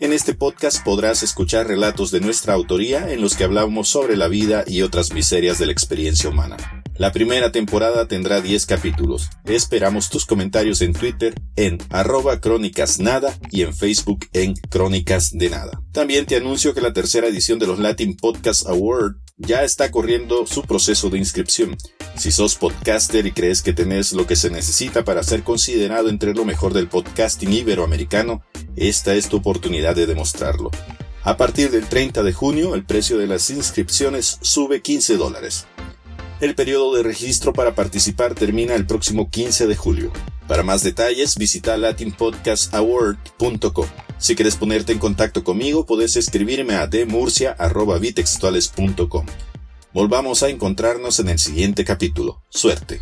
En 0.00 0.12
este 0.12 0.34
podcast 0.34 0.84
podrás 0.84 1.22
escuchar 1.22 1.68
relatos 1.68 2.10
de 2.10 2.20
nuestra 2.20 2.54
autoría 2.54 3.12
en 3.12 3.20
los 3.20 3.36
que 3.36 3.44
hablamos 3.44 3.88
sobre 3.88 4.16
la 4.16 4.28
vida 4.28 4.64
y 4.66 4.82
otras 4.82 5.12
miserias 5.12 5.58
de 5.58 5.66
la 5.66 5.72
experiencia 5.72 6.28
humana. 6.28 6.83
La 6.96 7.10
primera 7.10 7.50
temporada 7.50 8.06
tendrá 8.06 8.40
10 8.40 8.66
capítulos. 8.66 9.28
Esperamos 9.46 10.10
tus 10.10 10.24
comentarios 10.26 10.80
en 10.80 10.92
Twitter 10.92 11.34
en 11.56 11.78
arroba 11.90 12.40
crónicas 12.40 13.00
nada 13.00 13.36
y 13.50 13.62
en 13.62 13.74
Facebook 13.74 14.28
en 14.32 14.54
crónicas 14.54 15.32
de 15.32 15.50
nada. 15.50 15.82
También 15.90 16.24
te 16.24 16.36
anuncio 16.36 16.72
que 16.72 16.80
la 16.80 16.92
tercera 16.92 17.26
edición 17.26 17.58
de 17.58 17.66
los 17.66 17.80
Latin 17.80 18.16
Podcast 18.16 18.68
Award 18.68 19.16
ya 19.36 19.64
está 19.64 19.90
corriendo 19.90 20.46
su 20.46 20.62
proceso 20.62 21.10
de 21.10 21.18
inscripción. 21.18 21.76
Si 22.16 22.30
sos 22.30 22.54
podcaster 22.54 23.26
y 23.26 23.32
crees 23.32 23.62
que 23.62 23.72
tenés 23.72 24.12
lo 24.12 24.28
que 24.28 24.36
se 24.36 24.50
necesita 24.50 25.02
para 25.04 25.24
ser 25.24 25.42
considerado 25.42 26.08
entre 26.08 26.32
lo 26.32 26.44
mejor 26.44 26.74
del 26.74 26.86
podcasting 26.86 27.52
iberoamericano, 27.52 28.44
esta 28.76 29.16
es 29.16 29.28
tu 29.28 29.38
oportunidad 29.38 29.96
de 29.96 30.06
demostrarlo. 30.06 30.70
A 31.24 31.36
partir 31.36 31.72
del 31.72 31.88
30 31.88 32.22
de 32.22 32.32
junio, 32.32 32.76
el 32.76 32.84
precio 32.84 33.18
de 33.18 33.26
las 33.26 33.50
inscripciones 33.50 34.38
sube 34.42 34.80
15 34.80 35.16
dólares. 35.16 35.66
El 36.44 36.54
periodo 36.54 36.94
de 36.94 37.02
registro 37.02 37.52
para 37.54 37.74
participar 37.74 38.34
termina 38.34 38.74
el 38.74 38.84
próximo 38.84 39.30
15 39.30 39.66
de 39.66 39.76
julio. 39.76 40.12
Para 40.46 40.62
más 40.62 40.82
detalles, 40.82 41.38
visita 41.38 41.78
latinpodcastaward.com. 41.78 43.86
Si 44.18 44.36
quieres 44.36 44.56
ponerte 44.56 44.92
en 44.92 44.98
contacto 44.98 45.42
conmigo, 45.42 45.86
puedes 45.86 46.16
escribirme 46.16 46.74
a 46.74 46.86
demurcia.bitextuales.com. 46.86 49.24
Volvamos 49.94 50.42
a 50.42 50.50
encontrarnos 50.50 51.18
en 51.18 51.30
el 51.30 51.38
siguiente 51.38 51.82
capítulo. 51.82 52.42
Suerte. 52.50 53.00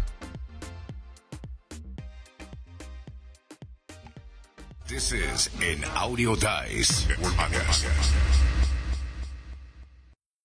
This 4.87 5.15
is 5.15 5.51
audio. 5.97 6.37